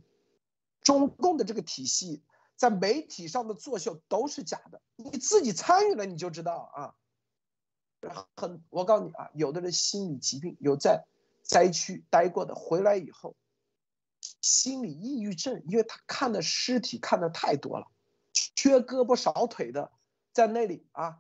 [0.82, 2.24] 中共的这个体系
[2.56, 6.96] 在媒体上的作秀都是假的，你自己参与了你就知道啊。
[8.36, 11.06] 很，我告诉你啊，有的人心理疾病有在
[11.44, 13.36] 灾区待过的，回来以后
[14.42, 17.88] 心理抑郁症，因为他看的尸体看的太多了，
[18.34, 19.92] 缺胳膊少腿的
[20.34, 21.20] 在那里啊。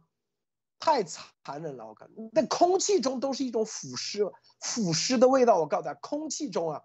[0.85, 5.57] 太残忍了，我感觉那空气中都是一种腐尸、腐尸的味道。
[5.57, 6.83] 我告诉大家，空气中啊，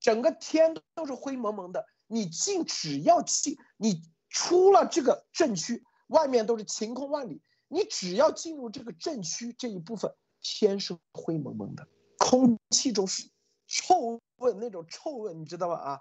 [0.00, 1.86] 整个天都是灰蒙蒙的。
[2.06, 4.00] 你进只要进，你
[4.30, 7.42] 出了这个镇区，外面都是晴空万里。
[7.68, 13.28] 你只要进入这个镇区这一部分，天是灰蒙蒙的，空气中是
[13.66, 16.00] 臭味，那种臭味，你知道吗？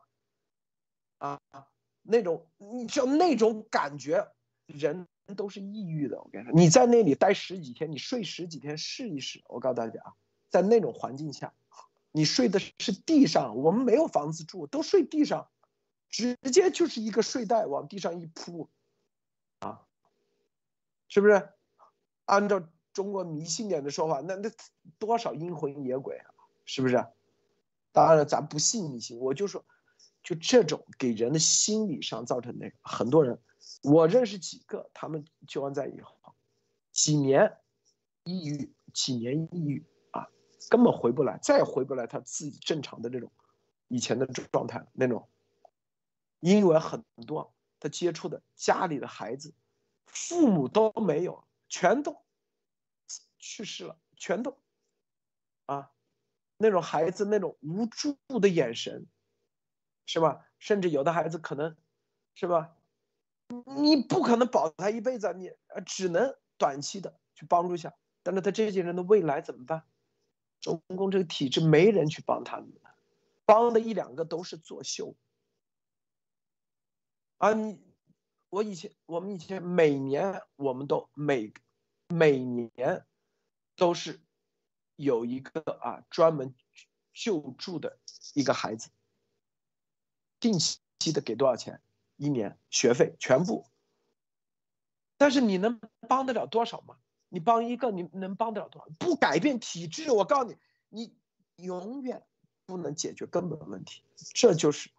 [1.18, 1.68] 啊啊，
[2.04, 4.32] 那种你就那种感觉，
[4.66, 5.06] 人。
[5.36, 9.42] 都是抑郁的，我跟你说，你在那里待十几天，你睡十几天试一试。
[9.48, 10.14] 我告诉大家啊，
[10.50, 11.54] 在那种环境下，
[12.12, 15.48] 你睡的是地上，我们没有房子住，都睡地上，
[16.10, 18.70] 直接就是一个睡袋往地上一铺，
[19.60, 19.82] 啊，
[21.08, 21.50] 是不是？
[22.26, 24.52] 按照中国迷信点的说法，那那
[25.00, 26.34] 多少阴魂野鬼啊，
[26.66, 27.06] 是不是？
[27.92, 29.66] 当然了，咱不信迷信，我就说，
[30.22, 33.40] 就这种给人的心理上造成那个，很多人。
[33.84, 36.16] 我认识几个，他们救完灾以后，
[36.92, 37.60] 几年
[38.24, 40.28] 抑郁，几年抑郁啊，
[40.70, 43.32] 根本回不来，再也回不来他自己正常的这种
[43.90, 45.30] 以前的状态那种。
[46.40, 49.54] 因为很多他接触的家里的孩子，
[50.06, 52.26] 父母都没有，全都
[53.38, 54.58] 去世了，全都
[55.66, 55.92] 啊，
[56.58, 59.08] 那种孩子那种无助的眼神，
[60.06, 60.46] 是吧？
[60.60, 61.76] 甚至有的孩子可能，
[62.36, 62.76] 是吧？
[63.78, 67.94] 你不可能保他一辈子，你呃只能短期的去帮助一下。
[68.24, 69.84] 但是他这些人的未来怎么办？
[70.62, 72.72] 中共这个体制没人去帮他们，
[73.46, 75.16] 帮的一两个都是作秀。
[77.38, 77.82] 啊，你
[78.50, 81.54] 我以前我们以前每年我们都每
[82.08, 83.06] 每年
[83.76, 84.22] 都是
[84.96, 86.56] 有一个啊专门
[87.12, 88.00] 救助的
[88.34, 88.90] 一个孩子，
[90.40, 91.82] 定期的给多少钱？
[92.18, 93.66] 一年学费全部，
[95.18, 96.98] 但是你能帮得了多少吗？
[97.30, 98.88] 你帮一个，你能帮得了多少？
[99.00, 100.58] 不改变体制，我告诉你，
[100.90, 101.16] 你
[101.66, 102.24] 永远
[102.66, 104.04] 不能解决根本问题。
[104.34, 104.92] 这就是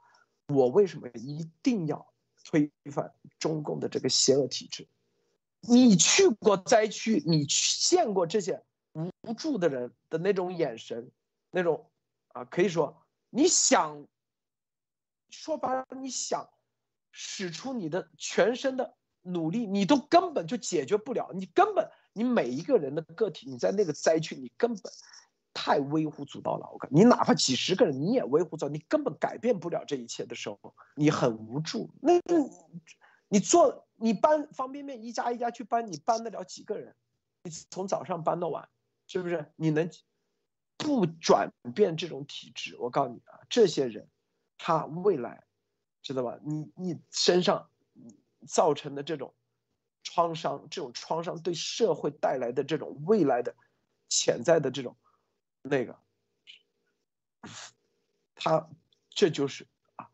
[0.48, 2.12] 我为什么一定要
[2.42, 4.88] 推翻中共的这个邪恶体制。
[5.60, 8.62] 你去过灾区，你见过这些
[9.22, 11.10] 无助的人的那种眼神，
[11.50, 11.88] 那种
[12.28, 13.00] 啊，可以说
[13.30, 14.06] 你想
[15.30, 16.50] 说白了，你想
[17.16, 21.30] 使出你的全身的努力，你都根本就解决不了。
[21.32, 24.92] 你根本，你每一个人的个体，你在那个灾区，你根本
[25.54, 26.68] 太微乎足道了。
[26.72, 31.88] 我靠，你哪怕几十个人，你也微乎足道，你根本改变不了这一切的时候，你很无助。
[32.02, 32.20] 那，
[33.28, 36.96] 你做，你搬方便面，一家一家去搬，你搬得了几个人？
[37.44, 38.68] 你从早上搬到晚，
[39.06, 39.52] 是不是？
[39.54, 39.88] 你能
[40.76, 42.76] 不转变这种体质？
[42.76, 44.08] 我告诉你啊，这些人，
[44.58, 45.44] 他未来，
[46.04, 46.38] 知道吧？
[46.44, 47.70] 你你身上
[48.46, 49.34] 造成的这种
[50.02, 53.56] 创伤，这种创伤对社会带来的这种未来的
[54.10, 54.94] 潜在的这种
[55.62, 55.98] 那个，
[58.34, 58.68] 他
[59.08, 59.66] 这就是
[59.96, 60.10] 啊，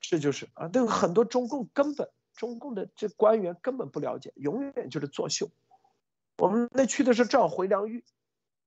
[0.00, 5.50] 这就是啊，那个很多中共根本中共的这官员根本不了解，永远就是作秀。
[6.38, 8.04] 我们那去的时候正好回良玉，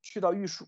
[0.02, 0.68] 去到玉树，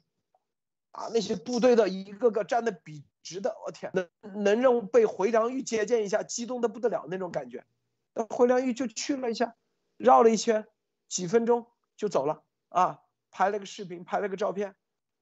[0.91, 7.65] 啊，那些部队的一个个站的笔直的，我天，能能让被回良玉接见一下，激动的不得了那种感觉。
[8.13, 9.57] 那回良玉就去了一下，
[9.97, 10.65] 绕了一圈，
[11.09, 11.67] 几分钟
[11.97, 14.75] 就走了啊，拍了个视频，拍了个照片，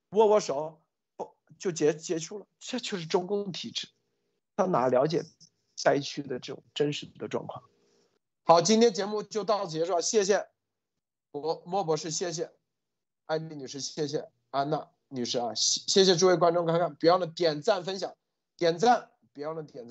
[0.09, 0.83] 握握手，
[1.15, 2.45] 不就结结束了？
[2.59, 3.87] 这就是中共体制，
[4.55, 5.23] 他哪了解
[5.75, 7.63] 灾区的这种真实的状况？
[8.43, 10.47] 好，今天节目就到此结束，谢谢。
[11.31, 12.53] 莫莫博士，谢谢，
[13.25, 18.13] 安迪女士，谢谢安娜女士啊，谢谢谢诸位观众，看看别忘了点赞分享，
[18.57, 19.83] 点赞别忘了点赞。